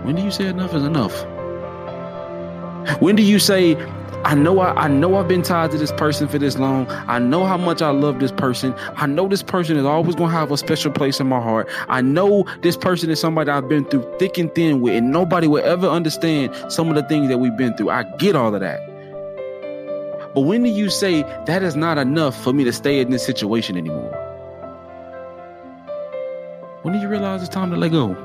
when 0.04 0.16
do 0.16 0.24
you 0.24 0.32
say 0.32 0.48
enough 0.48 0.74
is 0.74 0.84
enough? 0.84 1.26
When 3.00 3.16
do 3.16 3.22
you 3.22 3.38
say, 3.38 3.76
I 4.24 4.36
know 4.36 4.60
I, 4.60 4.86
I 4.86 4.88
know 4.88 5.16
I've 5.16 5.28
been 5.28 5.42
tied 5.42 5.72
to 5.72 5.78
this 5.78 5.92
person 5.94 6.28
for 6.28 6.38
this 6.38 6.58
long. 6.58 6.88
I 6.90 7.18
know 7.18 7.46
how 7.46 7.58
much 7.58 7.82
I 7.82 7.90
love 7.90 8.20
this 8.20 8.32
person. 8.32 8.74
I 8.96 9.08
know 9.08 9.28
this 9.28 9.42
person 9.42 9.78
is 9.78 9.86
always 9.86 10.16
gonna 10.16 10.32
have 10.32 10.52
a 10.52 10.58
special 10.58 10.92
place 10.92 11.20
in 11.20 11.28
my 11.28 11.42
heart. 11.42 11.68
I 11.90 12.02
know 12.02 12.46
this 12.62 12.78
person 12.78 13.10
is 13.10 13.20
somebody 13.20 13.50
I've 13.50 13.68
been 13.68 13.84
through 13.86 14.06
thick 14.20 14.38
and 14.38 14.54
thin 14.54 14.82
with, 14.82 14.96
and 14.96 15.12
nobody 15.12 15.48
will 15.48 15.64
ever 15.64 15.88
understand 15.88 16.56
some 16.72 16.90
of 16.90 16.96
the 16.96 17.04
things 17.04 17.30
that 17.30 17.40
we've 17.40 17.58
been 17.58 17.76
through. 17.76 17.90
I 17.90 18.04
get 18.18 18.36
all 18.36 18.54
of 18.54 18.62
that. 18.62 18.80
But 20.36 20.42
when 20.42 20.64
do 20.64 20.70
you 20.70 20.90
say 20.90 21.24
that 21.46 21.64
is 21.64 21.76
not 21.76 21.98
enough 21.98 22.42
for 22.42 22.54
me 22.54 22.64
to 22.64 22.72
stay 22.72 23.00
in 23.00 23.10
this 23.10 23.26
situation 23.26 23.76
anymore? 23.76 24.12
When 26.84 26.94
do 26.94 27.00
you 27.00 27.08
realize 27.08 27.42
it's 27.42 27.54
time 27.54 27.72
to 27.72 27.78
let 27.78 27.92
go? 27.92 28.16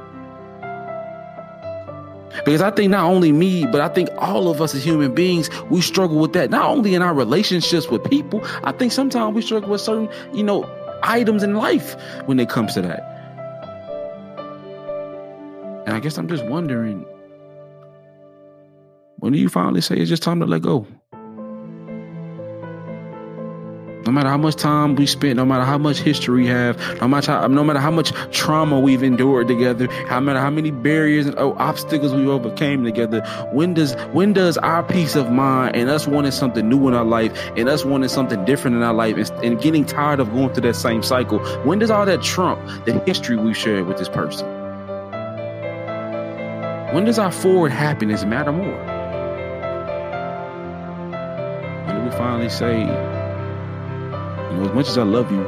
Because 2.45 2.61
I 2.61 2.71
think 2.71 2.91
not 2.91 3.05
only 3.05 3.33
me, 3.33 3.67
but 3.67 3.81
I 3.81 3.89
think 3.89 4.09
all 4.19 4.49
of 4.49 4.61
us 4.61 4.75
as 4.75 4.85
human 4.85 5.15
beings, 5.15 5.51
we 5.71 5.81
struggle 5.81 6.19
with 6.19 6.33
that. 6.35 6.51
Not 6.51 6.67
only 6.67 6.95
in 6.95 7.03
our 7.03 7.15
relationships 7.15 7.89
with 7.89 8.05
people, 8.05 8.41
I 8.65 8.73
think 8.73 8.93
sometimes 8.93 9.35
we 9.35 9.43
struggle 9.43 9.71
with 9.71 9.81
certain, 9.81 10.09
you 10.33 10.43
know, 10.43 10.65
items 11.03 11.43
in 11.43 11.55
life 11.55 11.97
when 12.27 12.39
it 12.41 12.49
comes 12.49 12.75
to 12.75 12.83
that. 12.83 13.01
And 15.87 15.95
I 15.95 16.01
guess 16.01 16.19
I'm 16.19 16.29
just 16.29 16.45
wondering 16.47 17.07
when 19.19 19.33
do 19.33 19.39
you 19.39 19.49
finally 19.49 19.81
say 19.81 19.97
it's 19.97 20.11
just 20.11 20.23
time 20.23 20.41
to 20.41 20.47
let 20.47 20.63
go? 20.63 20.87
Matter 24.17 24.31
how 24.31 24.39
much 24.39 24.57
time 24.57 24.95
we 24.97 25.07
spent, 25.07 25.37
no 25.37 25.45
matter 25.45 25.65
how 25.65 25.77
much 25.77 25.99
history 25.99 26.43
we 26.43 26.47
have, 26.47 26.79
no 27.01 27.07
matter 27.07 27.33
how, 27.33 27.47
no 27.47 27.63
matter 27.63 27.79
how 27.79 27.91
much 27.91 28.13
trauma 28.33 28.81
we've 28.81 29.03
endured 29.03 29.47
together, 29.47 29.89
no 30.09 30.21
matter 30.21 30.41
how 30.41 30.49
many 30.49 30.71
barriers 30.71 31.27
and 31.27 31.39
obstacles 31.39 32.15
we 32.15 32.27
overcame 32.27 32.83
together, 32.83 33.21
when 33.53 33.75
does 33.75 33.95
when 34.13 34.33
does 34.33 34.57
our 34.59 34.83
peace 34.83 35.17
of 35.17 35.31
mind 35.31 35.77
and 35.77 35.91
us 35.91 36.07
wanting 36.07 36.33
something 36.33 36.67
new 36.67 36.89
in 36.89 36.95
our 36.95 37.05
life 37.05 37.37
and 37.57 37.69
us 37.69 37.85
wanting 37.85 38.09
something 38.09 38.43
different 38.47 38.75
in 38.77 38.83
our 38.83 38.95
life 38.95 39.17
and, 39.19 39.45
and 39.45 39.61
getting 39.61 39.85
tired 39.85 40.19
of 40.19 40.33
going 40.33 40.53
through 40.55 40.63
that 40.63 40.77
same 40.77 41.03
cycle, 41.03 41.39
when 41.65 41.79
does 41.79 41.91
all 41.91 42.07
that 42.07 42.23
trump 42.23 42.59
the 42.87 42.99
history 43.01 43.37
we 43.37 43.53
shared 43.53 43.87
with 43.87 43.99
this 43.99 44.09
person? 44.09 44.49
When 46.95 47.05
does 47.05 47.19
our 47.19 47.31
forward 47.31 47.73
happiness 47.73 48.25
matter 48.25 48.53
more? 48.53 48.83
When 51.87 51.97
do 51.99 52.03
we 52.09 52.11
finally 52.17 52.49
say, 52.49 52.87
know, 54.57 54.69
as 54.69 54.75
much 54.75 54.89
as 54.89 54.99
I 54.99 55.03
love 55.03 55.31
you, 55.31 55.43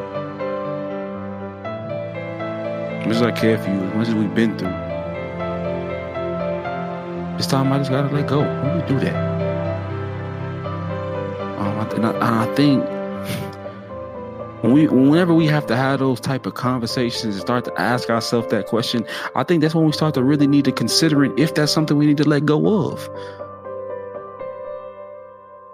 as 3.00 3.06
much 3.06 3.16
as 3.16 3.22
I 3.22 3.32
care 3.32 3.58
for 3.58 3.70
you, 3.70 3.80
as 3.80 3.94
much 3.94 4.08
as 4.08 4.14
we've 4.14 4.34
been 4.34 4.56
through, 4.58 4.68
this 7.36 7.46
time 7.46 7.72
I 7.72 7.78
just 7.78 7.90
gotta 7.90 8.14
let 8.14 8.26
go. 8.26 8.40
When 8.40 8.80
do 8.80 8.94
do 8.94 9.00
that? 9.00 9.14
Um, 11.58 11.78
and, 11.90 12.06
I, 12.06 12.10
and 12.10 12.22
I 12.22 12.54
think 12.54 12.84
when 14.62 14.72
we 14.72 14.88
whenever 14.88 15.34
we 15.34 15.46
have 15.46 15.66
to 15.68 15.76
have 15.76 16.00
those 16.00 16.20
type 16.20 16.46
of 16.46 16.54
conversations 16.54 17.34
and 17.34 17.40
start 17.40 17.64
to 17.64 17.80
ask 17.80 18.10
ourselves 18.10 18.48
that 18.48 18.66
question, 18.66 19.06
I 19.34 19.44
think 19.44 19.62
that's 19.62 19.74
when 19.74 19.86
we 19.86 19.92
start 19.92 20.14
to 20.14 20.22
really 20.22 20.46
need 20.46 20.64
to 20.66 20.72
consider 20.72 21.24
it 21.24 21.32
if 21.38 21.54
that's 21.54 21.72
something 21.72 21.96
we 21.96 22.06
need 22.06 22.18
to 22.18 22.28
let 22.28 22.44
go 22.44 22.90
of. 22.90 23.08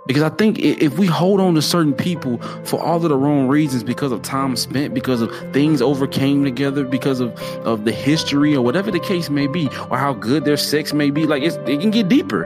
Because 0.07 0.23
I 0.23 0.29
think 0.29 0.59
if 0.59 0.99
we 0.99 1.07
hold 1.07 1.41
on 1.41 1.55
to 1.55 1.63
certain 1.63 1.95
people 1.95 2.39
for 2.65 2.79
all 2.79 2.97
of 2.97 3.03
the 3.03 3.17
wrong 3.17 3.49
reasons, 3.49 3.83
because 3.83 4.13
of 4.13 4.21
time 4.21 4.55
spent, 4.55 4.93
because 4.93 5.23
of 5.23 5.35
things 5.53 5.81
overcame 5.81 6.45
together, 6.45 6.85
because 6.85 7.21
of, 7.21 7.33
of 7.65 7.87
the 7.87 7.93
history 7.93 8.55
or 8.55 8.61
whatever 8.63 8.91
the 8.91 9.01
case 9.01 9.31
may 9.31 9.47
be, 9.47 9.67
or 9.91 9.97
how 9.97 10.13
good 10.13 10.45
their 10.45 10.59
sex 10.59 10.93
may 10.93 11.11
be, 11.11 11.27
like 11.27 11.43
it 11.43 11.81
can 11.81 11.91
get 11.91 12.09
deeper, 12.09 12.43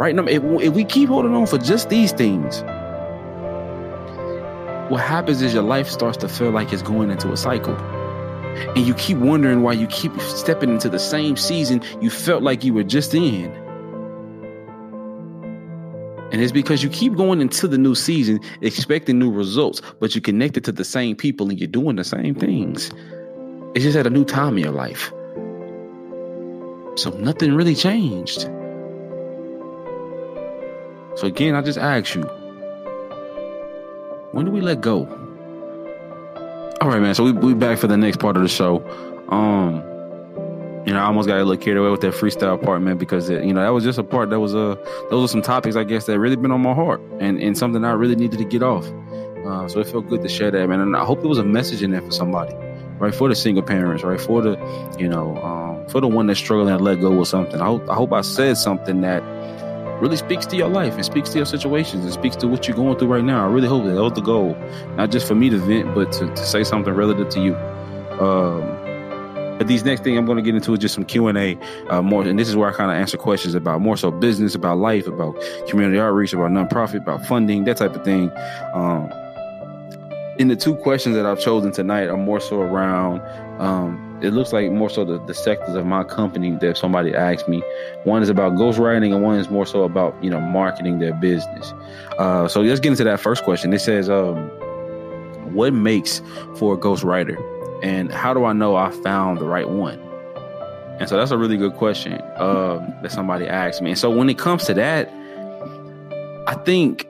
right? 0.00 0.18
If, 0.18 0.42
if 0.42 0.74
we 0.74 0.84
keep 0.84 1.08
holding 1.08 1.32
on 1.34 1.46
for 1.46 1.58
just 1.58 1.90
these 1.90 2.10
things, 2.10 2.62
what 4.90 5.00
happens 5.00 5.42
is 5.42 5.54
your 5.54 5.62
life 5.62 5.88
starts 5.88 6.16
to 6.18 6.28
feel 6.28 6.50
like 6.50 6.72
it's 6.72 6.82
going 6.82 7.10
into 7.10 7.30
a 7.30 7.36
cycle. 7.36 7.76
And 7.76 8.86
you 8.86 8.94
keep 8.94 9.18
wondering 9.18 9.62
why 9.62 9.74
you 9.74 9.86
keep 9.86 10.18
stepping 10.20 10.70
into 10.70 10.88
the 10.88 10.98
same 10.98 11.36
season 11.36 11.82
you 12.00 12.10
felt 12.10 12.42
like 12.42 12.64
you 12.64 12.74
were 12.74 12.84
just 12.84 13.14
in. 13.14 13.65
And 16.32 16.42
it's 16.42 16.52
because 16.52 16.82
you 16.82 16.88
keep 16.88 17.14
going 17.14 17.40
into 17.40 17.68
the 17.68 17.78
new 17.78 17.94
season 17.94 18.40
expecting 18.60 19.18
new 19.18 19.30
results, 19.30 19.80
but 20.00 20.14
you're 20.14 20.22
connected 20.22 20.64
to 20.64 20.72
the 20.72 20.84
same 20.84 21.14
people 21.14 21.48
and 21.48 21.58
you're 21.58 21.68
doing 21.68 21.96
the 21.96 22.04
same 22.04 22.34
things. 22.34 22.90
It's 23.74 23.84
just 23.84 23.96
at 23.96 24.06
a 24.06 24.10
new 24.10 24.24
time 24.24 24.56
in 24.56 24.64
your 24.64 24.72
life. 24.72 25.12
So 26.96 27.10
nothing 27.18 27.54
really 27.54 27.74
changed. 27.74 28.40
So 31.16 31.26
again, 31.26 31.54
I 31.54 31.62
just 31.62 31.78
ask 31.78 32.14
you, 32.14 32.22
when 34.32 34.46
do 34.46 34.50
we 34.50 34.60
let 34.60 34.80
go? 34.80 35.06
All 36.80 36.88
right, 36.88 37.00
man. 37.00 37.14
So 37.14 37.24
we 37.24 37.32
we 37.32 37.54
back 37.54 37.78
for 37.78 37.86
the 37.86 37.96
next 37.96 38.18
part 38.18 38.36
of 38.36 38.42
the 38.42 38.48
show. 38.48 38.84
Um, 39.28 39.82
you 40.86 40.92
know, 40.92 41.00
I 41.00 41.06
almost 41.06 41.26
got 41.26 41.38
a 41.38 41.44
little 41.44 41.62
carried 41.62 41.78
away 41.78 41.90
with 41.90 42.00
that 42.02 42.14
freestyle 42.14 42.62
part, 42.62 42.80
man, 42.80 42.96
because 42.96 43.28
it, 43.28 43.44
you 43.44 43.52
know 43.52 43.60
that 43.60 43.70
was 43.70 43.82
just 43.82 43.98
a 43.98 44.04
part 44.04 44.30
that 44.30 44.38
was 44.38 44.54
uh 44.54 44.76
those 45.10 45.24
are 45.24 45.32
some 45.32 45.42
topics 45.42 45.74
I 45.74 45.82
guess 45.82 46.06
that 46.06 46.18
really 46.20 46.36
been 46.36 46.52
on 46.52 46.62
my 46.62 46.74
heart 46.74 47.00
and 47.18 47.42
and 47.42 47.58
something 47.58 47.84
I 47.84 47.92
really 47.92 48.14
needed 48.14 48.38
to 48.38 48.44
get 48.44 48.62
off. 48.62 48.86
Uh, 49.44 49.68
so 49.68 49.80
it 49.80 49.88
felt 49.88 50.08
good 50.08 50.22
to 50.22 50.28
share 50.28 50.50
that, 50.50 50.68
man, 50.68 50.80
and 50.80 50.96
I 50.96 51.04
hope 51.04 51.18
it 51.18 51.26
was 51.26 51.38
a 51.38 51.44
message 51.44 51.82
in 51.82 51.90
there 51.90 52.02
for 52.02 52.12
somebody, 52.12 52.54
right? 52.98 53.14
For 53.14 53.28
the 53.28 53.34
single 53.34 53.62
parents, 53.62 54.04
right? 54.04 54.20
For 54.20 54.42
the 54.42 54.56
you 54.96 55.08
know 55.08 55.36
um, 55.38 55.88
for 55.88 56.00
the 56.00 56.08
one 56.08 56.28
that's 56.28 56.38
struggling 56.38 56.76
to 56.76 56.82
let 56.82 57.00
go 57.00 57.20
of 57.20 57.26
something. 57.26 57.60
I 57.60 57.66
hope 57.66 57.90
I 57.90 57.94
hope 57.94 58.12
I 58.12 58.20
said 58.20 58.56
something 58.56 59.00
that 59.00 59.24
really 60.00 60.16
speaks 60.16 60.46
to 60.46 60.56
your 60.56 60.68
life 60.68 60.94
and 60.94 61.04
speaks 61.04 61.30
to 61.30 61.38
your 61.38 61.46
situations 61.46 62.04
and 62.04 62.12
speaks 62.12 62.36
to 62.36 62.46
what 62.46 62.68
you're 62.68 62.76
going 62.76 62.96
through 62.96 63.08
right 63.08 63.24
now. 63.24 63.44
I 63.44 63.50
really 63.50 63.68
hope 63.68 63.84
that 63.84 63.94
that 63.94 64.02
was 64.02 64.12
the 64.12 64.20
goal, 64.20 64.54
not 64.96 65.10
just 65.10 65.26
for 65.26 65.34
me 65.34 65.50
to 65.50 65.58
vent, 65.58 65.94
but 65.94 66.12
to, 66.12 66.26
to 66.26 66.46
say 66.46 66.62
something 66.62 66.92
relative 66.92 67.28
to 67.30 67.40
you. 67.40 67.56
Um, 68.20 68.75
but 69.58 69.68
these 69.68 69.84
next 69.84 70.02
thing 70.02 70.16
I'm 70.18 70.26
going 70.26 70.36
to 70.36 70.42
get 70.42 70.54
into 70.54 70.72
is 70.72 70.78
just 70.78 70.94
some 70.94 71.04
Q 71.04 71.28
and 71.28 71.38
A 71.38 71.58
uh, 71.88 72.02
more, 72.02 72.22
and 72.22 72.38
this 72.38 72.48
is 72.48 72.56
where 72.56 72.68
I 72.68 72.72
kind 72.72 72.90
of 72.90 72.96
answer 72.96 73.16
questions 73.16 73.54
about 73.54 73.80
more 73.80 73.96
so 73.96 74.10
business, 74.10 74.54
about 74.54 74.78
life, 74.78 75.06
about 75.06 75.36
community 75.68 75.98
outreach, 75.98 76.32
about 76.32 76.50
nonprofit, 76.50 76.96
about 76.96 77.24
funding, 77.26 77.64
that 77.64 77.76
type 77.76 77.94
of 77.94 78.04
thing. 78.04 78.30
Um, 78.74 79.10
in 80.38 80.48
the 80.48 80.56
two 80.56 80.74
questions 80.76 81.16
that 81.16 81.24
I've 81.24 81.40
chosen 81.40 81.72
tonight 81.72 82.08
are 82.08 82.16
more 82.16 82.40
so 82.40 82.60
around. 82.60 83.20
Um, 83.60 84.18
it 84.22 84.30
looks 84.30 84.52
like 84.52 84.70
more 84.70 84.88
so 84.90 85.04
the, 85.04 85.18
the 85.26 85.34
sectors 85.34 85.74
of 85.74 85.86
my 85.86 86.04
company 86.04 86.56
that 86.56 86.76
somebody 86.76 87.14
asked 87.14 87.48
me. 87.48 87.62
One 88.04 88.22
is 88.22 88.28
about 88.28 88.52
ghostwriting, 88.52 89.14
and 89.14 89.22
one 89.22 89.38
is 89.38 89.50
more 89.50 89.66
so 89.66 89.84
about 89.84 90.22
you 90.22 90.30
know 90.30 90.40
marketing 90.40 90.98
their 90.98 91.14
business. 91.14 91.72
Uh, 92.18 92.48
so 92.48 92.62
let's 92.62 92.80
get 92.80 92.90
into 92.90 93.04
that 93.04 93.20
first 93.20 93.44
question. 93.44 93.72
It 93.72 93.80
says, 93.80 94.08
um, 94.08 94.48
"What 95.54 95.72
makes 95.72 96.20
for 96.56 96.74
a 96.74 96.78
ghostwriter?" 96.78 97.55
And 97.82 98.12
how 98.12 98.34
do 98.34 98.44
I 98.44 98.52
know 98.52 98.76
I 98.76 98.90
found 98.90 99.38
the 99.38 99.44
right 99.44 99.68
one? 99.68 99.98
And 100.98 101.08
so 101.08 101.16
that's 101.16 101.30
a 101.30 101.38
really 101.38 101.56
good 101.56 101.74
question 101.74 102.14
um, 102.36 102.94
that 103.02 103.12
somebody 103.12 103.46
asked 103.46 103.82
me. 103.82 103.90
And 103.90 103.98
so 103.98 104.10
when 104.10 104.30
it 104.30 104.38
comes 104.38 104.64
to 104.64 104.74
that, 104.74 105.10
I 106.48 106.54
think 106.64 107.06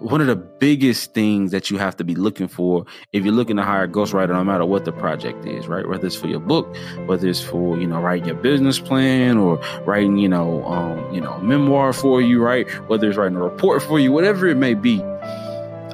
one 0.00 0.20
of 0.20 0.26
the 0.26 0.36
biggest 0.36 1.14
things 1.14 1.50
that 1.52 1.70
you 1.70 1.78
have 1.78 1.96
to 1.96 2.04
be 2.04 2.14
looking 2.14 2.48
for 2.48 2.84
if 3.12 3.24
you're 3.24 3.34
looking 3.34 3.56
to 3.56 3.62
hire 3.62 3.84
a 3.84 3.88
ghostwriter, 3.88 4.30
no 4.30 4.44
matter 4.44 4.64
what 4.64 4.84
the 4.84 4.92
project 4.92 5.46
is, 5.46 5.66
right? 5.66 5.88
Whether 5.88 6.06
it's 6.06 6.16
for 6.16 6.26
your 6.26 6.40
book, 6.40 6.74
whether 7.06 7.28
it's 7.28 7.40
for 7.40 7.78
you 7.78 7.86
know 7.86 8.00
writing 8.00 8.26
your 8.26 8.36
business 8.36 8.78
plan 8.78 9.38
or 9.38 9.56
writing 9.84 10.18
you 10.18 10.28
know 10.28 10.64
um, 10.64 11.14
you 11.14 11.20
know 11.20 11.38
memoir 11.38 11.92
for 11.92 12.20
you, 12.20 12.42
right? 12.42 12.68
Whether 12.88 13.08
it's 13.08 13.16
writing 13.16 13.36
a 13.36 13.42
report 13.42 13.82
for 13.82 13.98
you, 13.98 14.12
whatever 14.12 14.46
it 14.46 14.56
may 14.56 14.74
be. 14.74 15.02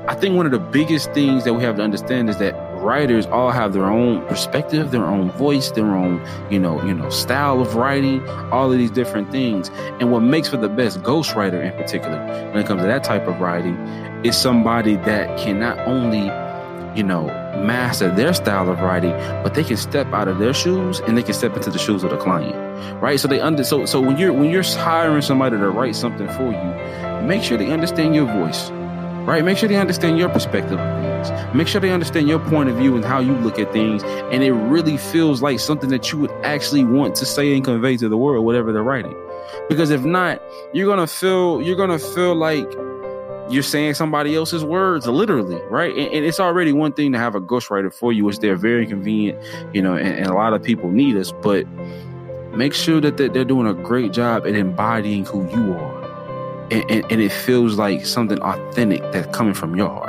I 0.08 0.14
think 0.14 0.36
one 0.36 0.46
of 0.46 0.52
the 0.52 0.58
biggest 0.58 1.12
things 1.12 1.44
that 1.44 1.52
we 1.52 1.62
have 1.62 1.76
to 1.76 1.82
understand 1.82 2.30
is 2.30 2.38
that 2.38 2.54
writers 2.78 3.26
all 3.26 3.50
have 3.50 3.72
their 3.72 3.86
own 3.86 4.26
perspective, 4.26 4.90
their 4.90 5.04
own 5.04 5.30
voice, 5.32 5.70
their 5.72 5.94
own, 5.94 6.24
you 6.50 6.58
know, 6.58 6.82
you 6.84 6.94
know, 6.94 7.08
style 7.10 7.60
of 7.60 7.74
writing, 7.74 8.26
all 8.50 8.72
of 8.72 8.78
these 8.78 8.90
different 8.90 9.30
things. 9.30 9.70
And 10.00 10.10
what 10.10 10.20
makes 10.20 10.48
for 10.48 10.56
the 10.56 10.68
best 10.68 11.02
ghostwriter 11.02 11.62
in 11.64 11.72
particular, 11.72 12.18
when 12.52 12.58
it 12.58 12.66
comes 12.66 12.82
to 12.82 12.86
that 12.86 13.04
type 13.04 13.26
of 13.26 13.40
writing, 13.40 13.76
is 14.24 14.36
somebody 14.36 14.96
that 14.96 15.38
can 15.38 15.60
not 15.60 15.78
only, 15.80 16.26
you 16.96 17.02
know, 17.02 17.26
master 17.64 18.10
their 18.14 18.32
style 18.32 18.70
of 18.70 18.80
writing, 18.80 19.12
but 19.42 19.54
they 19.54 19.64
can 19.64 19.76
step 19.76 20.06
out 20.12 20.28
of 20.28 20.38
their 20.38 20.54
shoes 20.54 21.00
and 21.00 21.16
they 21.18 21.22
can 21.22 21.34
step 21.34 21.56
into 21.56 21.70
the 21.70 21.78
shoes 21.78 22.04
of 22.04 22.10
the 22.10 22.18
client. 22.18 22.54
Right. 23.02 23.18
So 23.18 23.28
they 23.28 23.40
under 23.40 23.64
so 23.64 23.86
so 23.86 24.00
when 24.00 24.16
you're 24.16 24.32
when 24.32 24.50
you're 24.50 24.62
hiring 24.62 25.22
somebody 25.22 25.56
to 25.58 25.70
write 25.70 25.96
something 25.96 26.28
for 26.28 26.52
you, 26.52 27.22
make 27.26 27.42
sure 27.42 27.58
they 27.58 27.72
understand 27.72 28.14
your 28.14 28.26
voice 28.26 28.70
right? 29.28 29.44
Make 29.44 29.58
sure 29.58 29.68
they 29.68 29.76
understand 29.76 30.18
your 30.18 30.30
perspective 30.30 30.78
things. 31.24 31.54
Make 31.54 31.68
sure 31.68 31.80
they 31.80 31.90
understand 31.90 32.28
your 32.28 32.38
point 32.38 32.68
of 32.68 32.76
view 32.76 32.94
and 32.96 33.04
how 33.04 33.20
you 33.20 33.32
look 33.34 33.58
at 33.58 33.72
things. 33.72 34.02
And 34.32 34.42
it 34.42 34.52
really 34.52 34.96
feels 34.96 35.42
like 35.42 35.60
something 35.60 35.90
that 35.90 36.12
you 36.12 36.18
would 36.18 36.30
actually 36.42 36.84
want 36.84 37.14
to 37.16 37.26
say 37.26 37.54
and 37.54 37.64
convey 37.64 37.96
to 37.98 38.08
the 38.08 38.16
world, 38.16 38.44
whatever 38.44 38.72
they're 38.72 38.82
writing. 38.82 39.16
Because 39.68 39.90
if 39.90 40.04
not, 40.04 40.42
you're 40.72 40.88
gonna 40.88 41.06
feel 41.06 41.62
you're 41.62 41.76
gonna 41.76 41.98
feel 41.98 42.34
like 42.34 42.70
you're 43.50 43.62
saying 43.62 43.94
somebody 43.94 44.36
else's 44.36 44.64
words 44.64 45.06
literally, 45.06 45.60
right? 45.70 45.96
And, 45.96 46.12
and, 46.12 46.26
it's 46.26 46.38
already 46.38 46.70
one 46.74 46.92
thing 46.92 47.12
to 47.12 47.18
have 47.18 47.34
a 47.34 47.40
ghostwriter 47.40 47.90
for 47.90 48.12
you, 48.12 48.26
which 48.26 48.40
they're 48.40 48.56
very 48.56 48.86
convenient, 48.86 49.42
you 49.74 49.80
know, 49.80 49.94
and, 49.94 50.18
and 50.18 50.26
a 50.26 50.34
lot 50.34 50.52
of 50.52 50.62
people 50.62 50.90
need 50.90 51.16
us, 51.16 51.32
but 51.32 51.66
make 52.54 52.74
sure 52.74 53.00
that 53.00 53.16
they're 53.16 53.46
doing 53.46 53.66
a 53.66 53.72
great 53.72 54.12
job 54.12 54.46
at 54.46 54.54
embodying 54.54 55.24
who 55.24 55.48
you 55.48 55.72
are 55.72 55.98
and, 56.70 56.90
and, 57.10 57.20
it 57.20 57.32
feels 57.32 57.76
like 57.76 58.04
something 58.04 58.38
authentic 58.40 59.00
that's 59.12 59.34
coming 59.34 59.54
from 59.54 59.74
your 59.76 59.88
heart. 59.88 60.07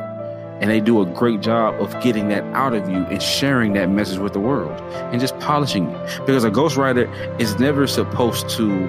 And 0.62 0.70
they 0.70 0.82
do 0.82 1.02
a 1.02 1.06
great 1.06 1.42
job 1.42 1.80
of 1.82 1.92
getting 2.02 2.28
that 2.30 2.44
out 2.54 2.74
of 2.74 2.90
you 2.90 2.98
and 2.98 3.22
sharing 3.22 3.74
that 3.74 3.90
message 3.90 4.20
with 4.20 4.34
the 4.34 4.40
world 4.40 4.80
and 5.12 5.22
just 5.22 5.38
polishing 5.40 5.88
it. 5.90 6.20
Because 6.26 6.44
a 6.44 6.52
ghostwriter 6.52 7.08
is 7.40 7.58
never 7.60 7.88
supposed 7.88 8.50
to 8.52 8.88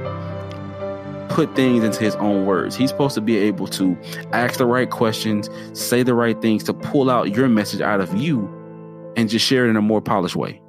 put 1.29 1.55
things 1.55 1.85
into 1.85 2.01
his 2.01 2.17
own 2.17 2.45
words. 2.45 2.75
He's 2.75 2.91
supposed 2.91 3.15
to 3.15 3.21
be 3.21 3.37
able 3.39 3.69
to 3.69 3.97
ask 4.33 4.59
the 4.59 4.67
right 4.67 4.91
questions, 4.91 5.49
say 5.73 6.03
the 6.03 6.15
right 6.15 6.41
things 6.43 6.65
to 6.65 6.75
pull 6.75 7.09
out 7.09 7.35
your 7.35 7.49
message 7.49 7.81
out 7.81 8.01
of 8.01 8.15
you 8.17 8.49
and 9.17 9.29
just 9.29 9.47
share 9.47 9.67
it 9.67 9.71
in 9.71 9.77
a 9.77 9.83
more 9.83 10.01
polished 10.01 10.37
way. 10.37 10.61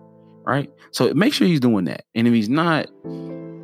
Right? 0.43 0.72
So 0.91 1.13
make 1.13 1.34
sure 1.34 1.48
he's 1.48 1.60
doing 1.60 1.86
that. 1.86 2.05
And 2.15 2.27
if 2.27 2.34
he's 2.34 2.50
not, 2.50 2.88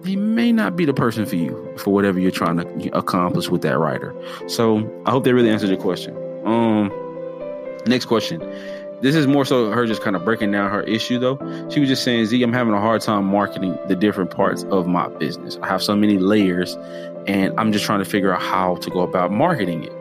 he 0.04 0.16
may 0.16 0.52
not 0.52 0.76
be 0.76 0.86
the 0.86 0.94
person 0.94 1.26
for 1.26 1.36
you 1.36 1.74
for 1.78 1.94
whatever 1.94 2.20
you're 2.20 2.32
trying 2.32 2.58
to 2.58 2.98
accomplish 2.98 3.50
with 3.50 3.62
that 3.62 3.78
writer. 3.78 4.16
So 4.48 4.80
I 5.06 5.12
hope 5.12 5.24
that 5.26 5.34
really 5.34 5.50
answered 5.50 5.70
your 5.70 5.80
question. 5.80 6.16
Um, 6.46 6.92
next 7.88 8.06
question. 8.06 8.40
This 9.02 9.16
is 9.16 9.28
more 9.28 9.46
so 9.46 9.70
her 9.72 9.86
just 9.86 10.02
kind 10.02 10.16
of 10.16 10.26
breaking 10.26 10.52
down 10.52 10.72
her 10.72 10.82
issue 10.84 11.20
though. 11.20 11.38
She 11.70 11.80
was 11.80 11.88
just 11.88 12.04
saying, 12.04 12.26
Zee, 12.26 12.42
I'm 12.42 12.54
having 12.54 12.74
a 12.74 12.82
hard 12.82 13.02
time 13.02 13.26
marketing 13.26 13.78
the 13.88 13.96
different 13.96 14.32
parts 14.32 14.64
of 14.72 14.88
my 14.88 15.08
business. 15.08 15.58
I 15.62 15.68
have 15.68 15.84
so 15.84 15.96
many 15.96 16.18
layers 16.18 16.76
and 17.28 17.54
I'm 17.60 17.72
just 17.72 17.86
trying 17.86 18.00
to 18.00 18.06
figure 18.06 18.34
out 18.34 18.42
how 18.42 18.76
to 18.78 18.90
go 18.90 19.02
about 19.02 19.32
marketing 19.32 19.84
it. 19.84 19.94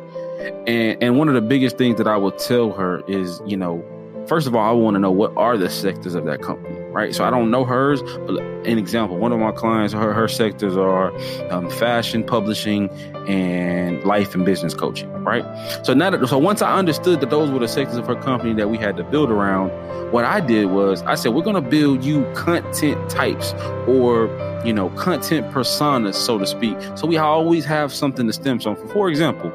And 0.66 1.02
and 1.02 1.18
one 1.18 1.28
of 1.28 1.34
the 1.34 1.42
biggest 1.42 1.76
things 1.76 1.98
that 1.98 2.06
I 2.06 2.16
will 2.16 2.32
tell 2.32 2.72
her 2.72 3.02
is, 3.06 3.42
you 3.44 3.56
know, 3.56 3.84
first 4.26 4.46
of 4.46 4.54
all, 4.54 4.66
I 4.66 4.72
want 4.72 4.94
to 4.94 4.98
know 4.98 5.10
what 5.10 5.36
are 5.36 5.58
the 5.58 5.68
sectors 5.68 6.14
of 6.14 6.24
that 6.24 6.40
company 6.40 6.85
right? 6.96 7.14
So 7.14 7.24
I 7.24 7.30
don't 7.30 7.50
know 7.50 7.66
hers, 7.66 8.02
but 8.02 8.38
an 8.40 8.78
example, 8.78 9.18
one 9.18 9.30
of 9.30 9.38
my 9.38 9.52
clients, 9.52 9.92
her, 9.92 10.14
her 10.14 10.28
sectors 10.28 10.78
are 10.78 11.12
um, 11.52 11.68
fashion, 11.68 12.24
publishing, 12.24 12.88
and 13.28 14.02
life 14.04 14.34
and 14.34 14.46
business 14.46 14.72
coaching, 14.72 15.12
right? 15.22 15.44
So 15.84 15.92
now 15.92 16.08
that, 16.08 16.26
so 16.26 16.38
once 16.38 16.62
I 16.62 16.74
understood 16.78 17.20
that 17.20 17.28
those 17.28 17.50
were 17.50 17.58
the 17.58 17.68
sectors 17.68 17.98
of 17.98 18.06
her 18.06 18.16
company 18.16 18.54
that 18.54 18.70
we 18.70 18.78
had 18.78 18.96
to 18.96 19.04
build 19.04 19.30
around, 19.30 19.68
what 20.10 20.24
I 20.24 20.40
did 20.40 20.70
was 20.70 21.02
I 21.02 21.16
said, 21.16 21.34
we're 21.34 21.42
going 21.42 21.62
to 21.62 21.70
build 21.70 22.02
you 22.02 22.24
content 22.34 23.10
types 23.10 23.52
or, 23.86 24.28
you 24.66 24.72
know, 24.72 24.90
content 24.90 25.50
personas, 25.52 26.14
so 26.14 26.38
to 26.38 26.46
speak. 26.46 26.76
So 26.96 27.06
we 27.06 27.16
always 27.16 27.64
have 27.64 27.92
something 27.92 28.26
to 28.26 28.32
stem 28.32 28.58
from. 28.58 28.76
For 28.88 29.08
example, 29.08 29.52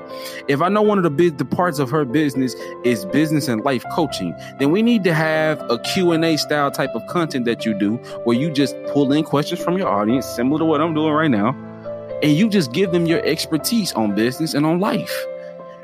if 0.48 0.62
I 0.62 0.70
know 0.70 0.82
one 0.82 0.98
of 0.98 1.04
the 1.04 1.10
big 1.10 1.38
the 1.38 1.46
parts 1.46 1.80
of 1.80 1.90
her 1.90 2.06
business 2.06 2.56
is 2.84 3.06
business 3.06 3.48
and 3.48 3.62
life 3.64 3.84
coaching, 3.92 4.34
then 4.60 4.72
we 4.72 4.82
need 4.82 5.04
to 5.04 5.14
have 5.14 5.60
a 5.70 5.80
Q&A 5.80 6.38
style 6.38 6.72
type 6.72 6.92
of 6.96 7.06
content 7.08 7.46
that 7.46 7.66
you 7.66 7.74
do 7.78 7.98
where 8.24 8.38
you 8.38 8.52
just 8.52 8.76
pull 8.88 9.12
in 9.12 9.24
questions 9.24 9.62
from 9.62 9.78
your 9.78 9.90
audience, 9.90 10.26
similar 10.26 10.60
to 10.60 10.66
what 10.66 10.82
I'm 10.82 10.94
doing 10.94 11.14
right 11.14 11.32
now 11.32 11.56
and 12.24 12.34
you 12.34 12.50
just 12.50 12.72
give 12.72 12.92
them 12.92 13.06
your 13.06 13.24
expertise 13.26 13.94
on 13.94 14.14
business 14.16 14.54
and 14.54 14.66
on 14.66 14.80
life 14.80 15.26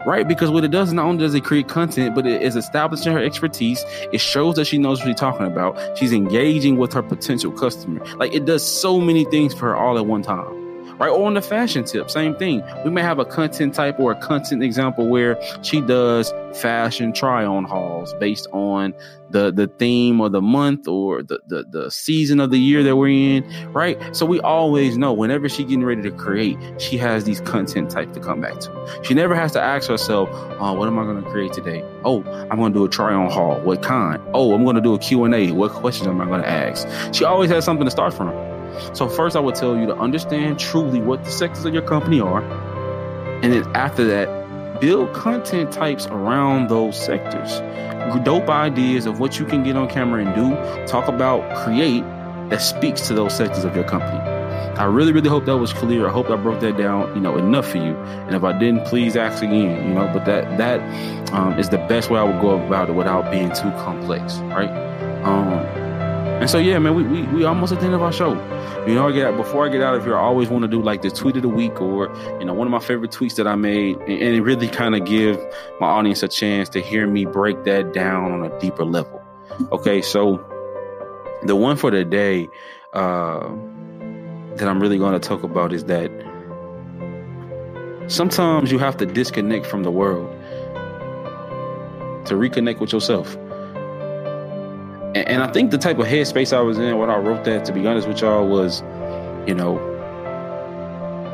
right? 0.08 0.28
Because 0.28 0.50
what 0.50 0.64
it 0.64 0.72
does, 0.72 0.94
not 0.94 1.06
only 1.06 1.24
does 1.24 1.36
it 1.36 1.44
create 1.44 1.68
content, 1.68 2.16
but 2.16 2.26
it 2.26 2.42
is 2.42 2.56
establishing 2.56 3.12
her 3.12 3.20
expertise. 3.20 3.84
It 4.14 4.22
shows 4.22 4.56
that 4.56 4.66
she 4.66 4.78
knows 4.78 5.00
what 5.00 5.08
she's 5.08 5.20
talking 5.20 5.46
about. 5.46 5.98
She's 5.98 6.14
engaging 6.14 6.78
with 6.78 6.94
her 6.94 7.04
potential 7.04 7.52
customer. 7.52 8.04
Like 8.16 8.34
it 8.34 8.46
does 8.46 8.66
so 8.66 9.02
many 9.02 9.26
things 9.26 9.54
for 9.54 9.68
her 9.68 9.76
all 9.76 9.98
at 9.98 10.06
one 10.06 10.24
time 10.24 10.67
right? 11.00 11.10
Or 11.10 11.25
on 11.25 11.34
the 11.34 11.42
fashion 11.42 11.84
tip, 11.84 12.10
same 12.10 12.36
thing. 12.36 12.63
We 12.84 12.92
may 12.92 13.01
have 13.01 13.20
a 13.20 13.25
content 13.25 13.74
type 13.74 14.00
or 14.00 14.12
a 14.12 14.16
content 14.20 14.63
example 14.63 15.08
where 15.08 15.39
she 15.63 15.82
does 15.82 16.34
fashion 16.54 17.13
try 17.13 17.46
on 17.46 17.66
hauls 17.66 18.13
based 18.20 18.48
on 18.51 18.94
the 19.30 19.51
the 19.51 19.68
theme 19.68 20.22
of 20.22 20.32
the 20.32 20.42
month 20.42 20.88
or 20.88 21.22
the, 21.22 21.39
the 21.48 21.66
the 21.70 21.92
season 21.92 22.39
of 22.39 22.50
the 22.50 22.58
year 22.58 22.84
that 22.84 22.96
we're 22.96 23.38
in, 23.38 23.74
right? 23.74 23.98
So 24.16 24.25
we 24.25 24.39
always 24.42 24.98
know 24.98 25.13
whenever 25.13 25.50
she's 25.50 25.66
getting 25.66 25.84
ready 25.84 26.01
to 26.04 26.12
create, 26.12 26.58
she 26.82 26.98
has 26.98 27.25
these 27.25 27.42
content 27.42 27.89
types 27.92 28.13
to 28.13 28.20
come 28.20 28.42
back 28.42 28.60
to. 28.60 29.01
She 29.04 29.13
never 29.13 29.36
has 29.36 29.51
to 29.54 29.62
ask 29.62 29.89
herself, 29.89 30.30
oh, 30.32 30.74
what 30.74 30.88
am 30.88 30.98
I 30.98 31.04
going 31.04 31.24
to 31.24 31.30
create 31.30 31.54
today? 31.54 31.84
Oh, 32.06 32.24
I'm 32.50 32.58
going 32.58 32.74
to 32.74 32.80
do 32.80 32.86
a 32.86 32.89
try 32.89 33.13
on 33.13 33.30
haul. 33.30 33.60
What 33.62 33.84
kind? 33.84 34.22
Oh, 34.34 34.54
I'm 34.54 34.63
going 34.63 34.75
to 34.75 34.82
do 34.82 34.94
a 34.94 35.00
Q&A. 35.00 35.51
What 35.51 35.72
questions 35.72 36.08
am 36.08 36.22
I 36.22 36.25
going 36.25 36.42
to 36.42 36.50
ask? 36.50 36.88
She 37.13 37.25
always 37.25 37.50
has 37.51 37.66
something 37.66 37.86
to 37.86 37.92
start 37.92 38.13
from. 38.13 38.57
So 38.94 39.08
first, 39.08 39.36
I 39.36 39.40
would 39.40 39.56
tell 39.56 39.78
you 39.78 39.86
to 39.88 39.96
understand 39.96 40.60
truly 40.60 41.02
what 41.02 41.24
the 41.24 41.32
sectors 41.32 41.66
of 41.66 41.74
your 41.74 41.84
company 41.84 42.20
are, 42.20 42.44
and 43.42 43.54
then 43.54 43.64
after 43.76 44.06
that, 44.06 44.80
build 44.80 45.14
content 45.14 45.72
types 45.72 46.08
around 46.08 46.70
those 46.70 46.98
sectors. 46.98 47.62
Dope 48.24 48.50
ideas 48.50 49.06
of 49.06 49.20
what 49.20 49.38
you 49.38 49.46
can 49.46 49.64
get 49.64 49.76
on 49.76 49.90
camera 49.90 50.26
and 50.26 50.34
do. 50.34 50.88
Talk 50.88 51.08
about 51.08 51.42
create 51.64 52.04
that 52.50 52.62
speaks 52.62 53.08
to 53.08 53.14
those 53.14 53.36
sectors 53.36 53.66
of 53.66 53.76
your 53.76 53.84
company. 53.84 54.18
I 54.78 54.86
really, 54.86 55.12
really 55.12 55.30
hope 55.30 55.46
that 55.46 55.58
was 55.58 55.74
clear. 55.74 56.08
I 56.08 56.12
hope 56.12 56.30
I 56.30 56.36
broke 56.36 56.60
that 56.62 56.78
down, 56.78 57.14
you 57.16 57.22
know, 57.22 57.38
enough 57.38 57.68
for 57.68 57.78
you. 57.78 57.96
And 57.98 58.36
if 58.36 58.44
I 58.44 58.58
didn't, 58.58 58.86
please 58.86 59.16
ask 59.16 59.44
again, 59.44 59.90
you 59.90 59.94
know. 59.96 60.10
But 60.14 60.26
that 60.26 60.58
that 60.58 61.34
um, 61.34 61.58
is 61.60 61.70
the 61.70 61.80
best 61.80 62.10
way 62.10 62.20
I 62.20 62.24
would 62.24 62.42
go 62.42 62.64
about 62.64 62.90
it 62.90 62.94
without 62.94 63.32
being 63.32 63.50
too 63.50 63.72
complex, 63.84 64.38
right? 64.38 64.70
Um, 65.24 65.66
and 66.39 66.50
so 66.50 66.58
yeah, 66.58 66.77
man, 66.79 66.94
we, 66.96 67.03
we 67.03 67.22
we 67.34 67.44
almost 67.46 67.74
at 67.74 67.79
the 67.79 67.86
end 67.86 67.96
of 67.96 68.01
our 68.01 68.12
show. 68.12 68.34
You 68.88 68.94
know, 68.94 69.08
I 69.08 69.12
get 69.12 69.36
before 69.36 69.65
I 69.65 69.70
get 69.70 69.82
out 69.82 69.96
of 69.96 70.03
here, 70.03 70.15
I 70.15 70.22
always 70.22 70.50
want 70.50 70.63
to 70.63 70.67
do 70.67 70.82
like 70.82 71.01
the 71.01 71.10
tweet 71.10 71.36
of 71.36 71.41
the 71.41 71.50
week 71.50 71.82
or 71.82 72.13
you 72.39 72.46
know 72.46 72.53
one 72.53 72.67
of 72.67 72.72
my 72.72 72.79
favorite 72.79 73.12
tweets 73.12 73.36
that 73.36 73.48
I 73.48 73.56
made, 73.56 73.98
and, 73.98 74.12
and 74.12 74.36
it 74.36 74.41
really 74.41 74.67
kind 74.67 74.96
of 74.96 75.06
give 75.06 75.38
my 75.79 75.88
audience 75.88 76.24
a 76.24 76.27
chance 76.27 76.70
to 76.70 76.82
hear 76.82 77.08
me 77.08 77.25
break 77.25 77.63
that 77.63 77.91
down 77.91 78.32
on 78.32 78.46
a 78.46 78.60
deeper 78.60 78.86
level. 78.86 79.22
Okay, 79.72 80.01
so 80.01 80.38
the 81.44 81.56
one 81.56 81.75
for 81.75 81.91
the 81.91 82.06
day 82.06 82.48
uh, 82.94 83.48
that 84.56 84.67
I'm 84.67 84.79
really 84.79 84.98
going 84.98 85.20
to 85.20 85.27
talk 85.27 85.44
about 85.44 85.74
is 85.74 85.86
that 85.86 86.12
sometimes 88.08 88.72
you 88.72 88.79
have 88.79 88.98
to 88.98 89.06
disconnect 89.06 89.65
from 89.65 89.84
the 89.84 89.91
world 89.91 90.29
to 92.25 92.36
reconnect 92.36 92.79
with 92.79 92.94
yourself. 92.94 93.38
And, 95.26 95.42
I 95.42 95.52
think 95.52 95.72
the 95.72 95.78
type 95.78 95.98
of 96.00 96.06
headspace 96.06 96.56
I 96.56 96.62
was 96.62 96.78
in 96.78 96.98
when 96.98 97.10
I 97.10 97.18
wrote 97.18 97.44
that, 97.46 97.66
to 97.66 97.74
be 97.74 97.86
honest 97.88 98.08
with 98.08 98.22
y'all, 98.22 98.48
was, 98.48 98.82
you 99.48 99.56
know, 99.56 99.78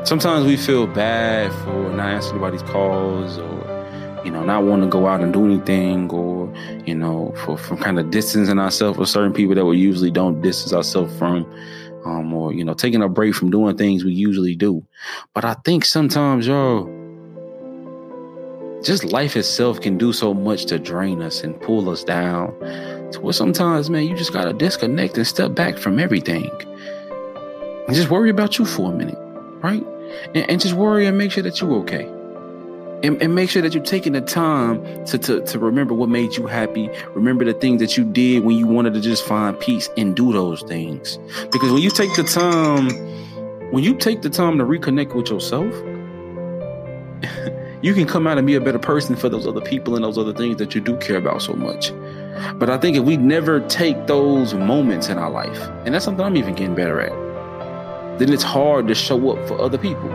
sometimes 0.04 0.46
we 0.46 0.56
feel 0.56 0.86
bad 0.86 1.52
for 1.64 1.90
not 1.90 2.08
answering 2.08 2.36
anybody's 2.36 2.62
calls 2.62 3.38
or, 3.38 4.22
you 4.24 4.30
know, 4.30 4.42
not 4.42 4.64
wanting 4.64 4.88
to 4.88 4.92
go 4.92 5.06
out 5.06 5.20
and 5.20 5.32
do 5.32 5.44
anything 5.44 6.10
or, 6.10 6.52
you 6.86 6.94
know, 6.94 7.34
for, 7.44 7.58
for 7.58 7.76
kind 7.76 7.98
of 7.98 8.10
distancing 8.10 8.58
ourselves 8.58 8.98
with 8.98 9.08
certain 9.08 9.32
people 9.32 9.54
that 9.54 9.64
we 9.64 9.76
usually 9.76 10.10
don't 10.10 10.40
distance 10.40 10.72
ourselves 10.72 11.16
from. 11.18 11.46
Um, 12.04 12.34
or, 12.34 12.52
you 12.52 12.64
know, 12.64 12.74
taking 12.74 13.02
a 13.02 13.08
break 13.08 13.34
from 13.34 13.50
doing 13.50 13.78
things 13.78 14.04
we 14.04 14.12
usually 14.12 14.54
do. 14.54 14.84
But 15.32 15.46
I 15.46 15.54
think 15.54 15.86
sometimes, 15.86 16.46
y'all, 16.46 16.86
just 18.84 19.04
life 19.04 19.36
itself 19.36 19.80
can 19.80 19.96
do 19.96 20.12
so 20.12 20.34
much 20.34 20.66
to 20.66 20.78
drain 20.78 21.22
us 21.22 21.42
and 21.42 21.58
pull 21.60 21.88
us 21.88 22.04
down 22.04 22.48
to 23.12 23.20
where 23.20 23.32
sometimes, 23.32 23.88
man, 23.88 24.06
you 24.06 24.16
just 24.16 24.32
gotta 24.32 24.52
disconnect 24.52 25.16
and 25.16 25.26
step 25.26 25.54
back 25.54 25.78
from 25.78 25.98
everything. 25.98 26.50
And 27.86 27.94
just 27.94 28.10
worry 28.10 28.30
about 28.30 28.58
you 28.58 28.64
for 28.64 28.92
a 28.92 28.94
minute, 28.94 29.18
right? 29.62 29.84
And, 30.34 30.50
and 30.50 30.60
just 30.60 30.74
worry 30.74 31.06
and 31.06 31.16
make 31.16 31.32
sure 31.32 31.42
that 31.42 31.60
you're 31.60 31.72
okay. 31.80 32.04
And, 33.02 33.20
and, 33.20 33.34
make 33.34 33.50
sure 33.50 33.60
that 33.60 33.74
you're 33.74 33.84
taking 33.84 34.14
the 34.14 34.22
time 34.22 35.04
to, 35.06 35.18
to, 35.18 35.44
to 35.44 35.58
remember 35.58 35.92
what 35.92 36.08
made 36.08 36.36
you 36.36 36.46
happy. 36.46 36.88
Remember 37.14 37.44
the 37.44 37.52
things 37.52 37.80
that 37.80 37.98
you 37.98 38.04
did 38.04 38.44
when 38.44 38.56
you 38.56 38.66
wanted 38.66 38.94
to 38.94 39.00
just 39.02 39.26
find 39.26 39.58
peace 39.60 39.90
and 39.98 40.16
do 40.16 40.32
those 40.32 40.62
things. 40.62 41.18
Because 41.52 41.70
when 41.70 41.82
you 41.82 41.90
take 41.90 42.14
the 42.14 42.22
time, 42.22 42.88
when 43.72 43.84
you 43.84 43.94
take 43.94 44.22
the 44.22 44.30
time 44.30 44.56
to 44.56 44.64
reconnect 44.64 45.14
with 45.14 45.28
yourself, 45.28 45.74
you 47.84 47.92
can 47.92 48.06
come 48.06 48.26
out 48.26 48.38
and 48.38 48.46
be 48.46 48.54
a 48.54 48.62
better 48.62 48.78
person 48.78 49.14
for 49.14 49.28
those 49.28 49.46
other 49.46 49.60
people 49.60 49.94
and 49.94 50.02
those 50.02 50.16
other 50.16 50.32
things 50.32 50.56
that 50.56 50.74
you 50.74 50.80
do 50.80 50.96
care 50.96 51.18
about 51.18 51.42
so 51.42 51.52
much. 51.52 51.92
But 52.54 52.70
I 52.70 52.78
think 52.78 52.96
if 52.96 53.04
we 53.04 53.18
never 53.18 53.60
take 53.68 54.06
those 54.06 54.54
moments 54.54 55.10
in 55.10 55.18
our 55.18 55.30
life, 55.30 55.60
and 55.84 55.94
that's 55.94 56.06
something 56.06 56.24
I'm 56.24 56.38
even 56.38 56.54
getting 56.54 56.74
better 56.74 56.98
at, 57.02 58.18
then 58.18 58.32
it's 58.32 58.42
hard 58.42 58.88
to 58.88 58.94
show 58.94 59.36
up 59.36 59.46
for 59.46 59.60
other 59.60 59.76
people. 59.76 60.10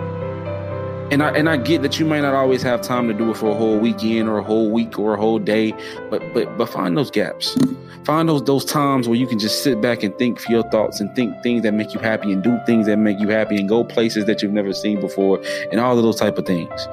And 1.11 1.21
I 1.21 1.29
and 1.37 1.47
I 1.47 1.57
get 1.57 1.83
that 1.83 1.99
you 1.99 2.07
might 2.07 2.21
not 2.21 2.33
always 2.33 2.63
have 2.63 2.81
time 2.81 3.07
to 3.07 3.13
do 3.13 3.29
it 3.29 3.37
for 3.37 3.51
a 3.51 3.55
whole 3.55 3.77
weekend 3.77 4.29
or 4.29 4.39
a 4.39 4.43
whole 4.43 4.71
week 4.71 4.97
or 4.97 5.13
a 5.13 5.17
whole 5.19 5.37
day, 5.37 5.71
but 6.09 6.23
but 6.33 6.57
but 6.57 6.69
find 6.69 6.97
those 6.97 7.11
gaps. 7.11 7.55
Find 8.03 8.29
those 8.29 8.43
those 8.43 8.65
times 8.65 9.07
where 9.07 9.17
you 9.17 9.27
can 9.27 9.37
just 9.37 9.63
sit 9.63 9.79
back 9.79 10.01
and 10.01 10.15
think 10.17 10.39
for 10.39 10.51
your 10.51 10.63
thoughts 10.71 10.99
and 10.99 11.15
think 11.15 11.43
things 11.43 11.61
that 11.63 11.73
make 11.73 11.93
you 11.93 11.99
happy 11.99 12.31
and 12.31 12.43
do 12.43 12.59
things 12.65 12.87
that 12.87 12.97
make 12.97 13.19
you 13.19 13.27
happy 13.27 13.57
and 13.57 13.69
go 13.69 13.83
places 13.83 14.25
that 14.25 14.41
you've 14.41 14.53
never 14.53 14.73
seen 14.73 14.99
before 14.99 15.39
and 15.71 15.79
all 15.79 15.95
of 15.95 16.03
those 16.03 16.15
type 16.15 16.39
of 16.39 16.47
things. 16.47 16.87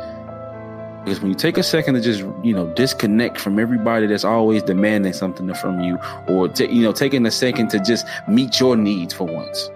Because 1.07 1.21
when 1.21 1.31
you 1.31 1.37
take 1.37 1.57
a 1.57 1.63
second 1.63 1.95
to 1.95 2.01
just, 2.01 2.19
you 2.43 2.53
know, 2.53 2.67
disconnect 2.75 3.39
from 3.39 3.61
everybody 3.61 4.09
that's 4.09 4.25
always 4.25 4.61
demanding 4.65 5.13
something 5.13 5.55
from 5.55 5.81
you, 5.81 6.01
or, 6.27 6.49
t- 6.49 6.67
you 6.67 6.83
know, 6.83 6.91
taking 6.91 7.25
a 7.25 7.31
second 7.31 7.69
to 7.71 7.79
just 7.79 8.05
meet 8.27 8.59
your 8.59 8.75
needs 8.75 9.15
for 9.15 9.23
once, 9.23 9.71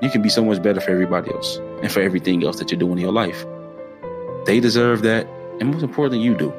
you 0.00 0.08
can 0.08 0.22
be 0.22 0.30
so 0.30 0.42
much 0.42 0.62
better 0.62 0.80
for 0.80 0.92
everybody 0.92 1.30
else 1.30 1.58
and 1.82 1.92
for 1.92 2.00
everything 2.00 2.42
else 2.42 2.58
that 2.58 2.70
you're 2.70 2.80
doing 2.80 2.92
in 2.92 3.00
your 3.00 3.12
life. 3.12 3.44
They 4.46 4.58
deserve 4.58 5.02
that. 5.02 5.26
And 5.60 5.72
most 5.72 5.82
importantly, 5.82 6.24
you 6.24 6.34
do. 6.34 6.50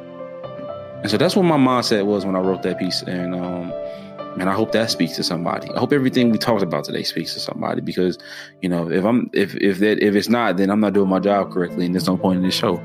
And 1.01 1.09
so 1.09 1.17
that's 1.17 1.35
what 1.35 1.45
my 1.45 1.57
mindset 1.57 2.05
was 2.05 2.23
when 2.23 2.35
I 2.35 2.39
wrote 2.39 2.61
that 2.61 2.77
piece. 2.77 3.01
And, 3.01 3.33
um, 3.33 3.73
man, 4.37 4.47
I 4.47 4.53
hope 4.53 4.71
that 4.73 4.91
speaks 4.91 5.15
to 5.15 5.23
somebody. 5.23 5.69
I 5.71 5.79
hope 5.79 5.91
everything 5.91 6.29
we 6.29 6.37
talked 6.37 6.61
about 6.61 6.83
today 6.83 7.03
speaks 7.03 7.33
to 7.33 7.39
somebody 7.39 7.81
because, 7.81 8.17
you 8.61 8.69
know, 8.69 8.89
if 8.89 9.03
I'm 9.03 9.29
if 9.33 9.55
if 9.55 9.79
that 9.79 10.01
if 10.01 10.15
it's 10.15 10.29
not, 10.29 10.57
then 10.57 10.69
I'm 10.69 10.79
not 10.79 10.93
doing 10.93 11.09
my 11.09 11.19
job 11.19 11.51
correctly, 11.51 11.85
and 11.85 11.95
there's 11.95 12.07
no 12.07 12.17
point 12.17 12.37
in 12.37 12.43
this 12.43 12.55
show. 12.55 12.77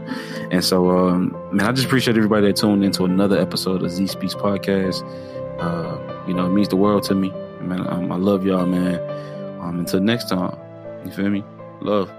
And 0.51 0.65
so, 0.65 0.91
um, 0.91 1.37
man, 1.53 1.67
I 1.67 1.73
just 1.73 1.87
appreciate 1.87 2.17
everybody 2.17 2.47
that 2.47 2.57
tuned 2.57 2.85
into 2.85 3.05
another 3.05 3.39
episode 3.39 3.83
of 3.83 3.91
Zee 3.91 4.07
Speaks 4.07 4.35
podcast. 4.35 5.03
Uh, 5.61 6.27
you 6.27 6.35
know, 6.35 6.47
it 6.47 6.51
means 6.51 6.69
the 6.69 6.77
world 6.77 7.03
to 7.05 7.15
me. 7.15 7.31
Man, 7.61 7.87
um, 7.87 8.11
I 8.11 8.17
love 8.17 8.45
y'all, 8.45 8.67
man. 8.67 8.99
Um, 9.61 9.79
until 9.79 10.01
next 10.01 10.29
time, 10.29 10.59
you 11.05 11.13
feel 11.13 11.29
me? 11.29 11.45
Love. 11.81 12.11